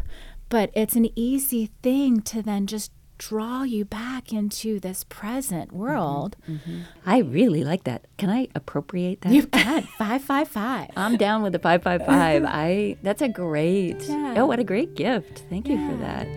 but 0.53 0.71
it's 0.75 0.95
an 0.97 1.09
easy 1.19 1.71
thing 1.83 2.21
to 2.21 2.43
then 2.43 2.67
just 2.67 2.93
draw 3.17 3.63
you 3.63 3.87
back 3.87 4.35
into 4.35 4.79
this 4.79 5.03
present 5.05 5.71
mm-hmm. 5.71 5.79
world. 5.79 6.37
Mm-hmm, 6.47 6.71
mm-hmm. 6.71 6.83
I 7.07 7.21
really 7.21 7.65
like 7.65 7.85
that. 7.85 8.05
Can 8.19 8.29
I 8.29 8.49
appropriate 8.55 9.23
that? 9.23 9.33
You 9.33 9.47
can. 9.47 9.85
five 9.97 10.21
five 10.21 10.49
five. 10.49 10.91
I'm 10.95 11.17
down 11.17 11.43
with 11.43 11.55
the 11.55 11.59
five 11.59 11.83
five 11.83 12.05
five. 12.07 12.45
I 12.45 12.99
that's 13.03 13.23
a 13.23 13.31
great. 13.31 14.03
Yeah. 14.03 14.35
Oh, 14.37 14.45
what 14.45 14.59
a 14.59 14.65
great 14.65 14.95
gift. 14.95 15.45
Thank 15.49 15.69
yeah. 15.69 15.75
you 15.77 15.91
for 15.91 15.97
that. 16.03 16.29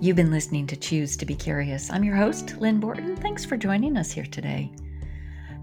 You've 0.00 0.16
been 0.16 0.30
listening 0.30 0.66
to 0.68 0.76
Choose 0.76 1.18
to 1.18 1.26
Be 1.26 1.34
Curious. 1.34 1.90
I'm 1.90 2.04
your 2.04 2.16
host, 2.16 2.56
Lynn 2.56 2.80
Borton. 2.80 3.16
Thanks 3.16 3.44
for 3.44 3.58
joining 3.58 3.98
us 3.98 4.10
here 4.10 4.24
today. 4.24 4.72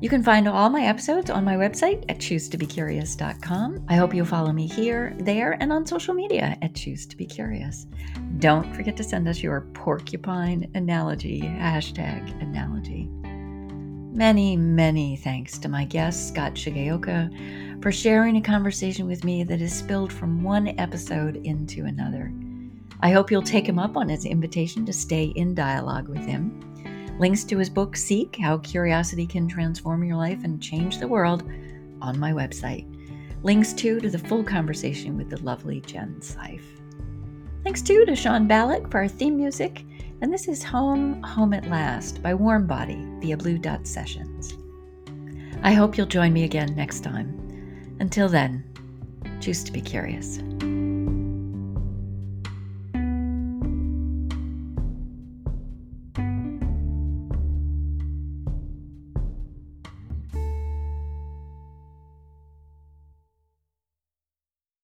You 0.02 0.08
can 0.08 0.24
find 0.24 0.48
all 0.48 0.70
my 0.70 0.84
episodes 0.84 1.30
on 1.30 1.44
my 1.44 1.56
website 1.56 2.06
at 2.08 2.20
choosetobecurious.com. 2.20 3.86
I 3.90 3.96
hope 3.96 4.14
you'll 4.14 4.26
follow 4.26 4.54
me 4.54 4.66
here, 4.66 5.14
there, 5.20 5.58
and 5.62 5.74
on 5.74 5.86
social 5.86 6.14
media 6.14 6.58
at 6.62 6.74
Choose 6.74 7.06
to 7.08 7.18
Be 7.18 7.26
Curious. 7.26 7.86
Don't 8.38 8.74
forget 8.74 8.96
to 8.96 9.04
send 9.04 9.28
us 9.28 9.44
your 9.44 9.62
porcupine 9.74 10.72
analogy, 10.74 11.42
hashtag 11.42 12.42
analogy. 12.42 13.10
Many, 14.16 14.56
many 14.56 15.18
thanks 15.18 15.58
to 15.58 15.68
my 15.68 15.84
guest, 15.84 16.30
Scott 16.30 16.54
Shigeoka, 16.54 17.82
for 17.82 17.92
sharing 17.92 18.38
a 18.38 18.42
conversation 18.42 19.06
with 19.06 19.26
me 19.26 19.44
that 19.44 19.60
has 19.60 19.78
spilled 19.78 20.14
from 20.14 20.44
one 20.44 20.80
episode 20.80 21.36
into 21.46 21.84
another. 21.84 22.32
I 23.02 23.12
hope 23.12 23.32
you'll 23.32 23.42
take 23.42 23.68
him 23.68 23.80
up 23.80 23.98
on 23.98 24.08
his 24.08 24.24
invitation 24.24 24.86
to 24.86 24.94
stay 24.94 25.26
in 25.36 25.56
dialogue 25.56 26.08
with 26.08 26.26
him. 26.26 26.64
Links 27.20 27.44
to 27.44 27.58
his 27.58 27.70
book, 27.70 27.98
Seek 27.98 28.38
How 28.38 28.60
Curiosity 28.60 29.28
Can 29.28 29.46
Transform 29.46 30.06
Your 30.06 30.16
Life 30.16 30.46
and 30.46 30.62
Change 30.62 31.00
the 31.00 31.08
World, 31.08 31.44
on 32.02 32.18
my 32.18 32.32
website. 32.32 32.88
Links 33.44 33.74
too 33.74 34.00
to 34.00 34.10
the 34.10 34.18
full 34.18 34.42
conversation 34.42 35.18
with 35.18 35.30
the 35.30 35.42
lovely 35.44 35.82
Jenn 35.82 36.22
Seiff. 36.22 36.64
Thanks 37.66 37.82
too 37.82 38.06
to 38.06 38.16
Sean 38.16 38.48
Balick 38.48 38.90
for 38.90 39.00
our 39.00 39.10
theme 39.10 39.36
music. 39.36 39.84
And 40.22 40.32
this 40.32 40.48
is 40.48 40.64
Home, 40.64 41.22
Home 41.24 41.54
at 41.54 41.70
Last 41.70 42.24
by 42.24 42.34
Warmbody 42.34 43.22
via 43.22 43.36
Blue 43.36 43.58
Dot 43.58 43.86
Sessions. 43.86 44.58
I 45.62 45.74
hope 45.74 45.98
you'll 45.98 46.08
join 46.08 46.32
me 46.32 46.46
again 46.46 46.74
next 46.74 47.02
time. 47.02 47.98
Until 48.00 48.30
then, 48.30 48.64
choose 49.42 49.62
to 49.66 49.74
be 49.74 49.82
curious. 49.82 50.40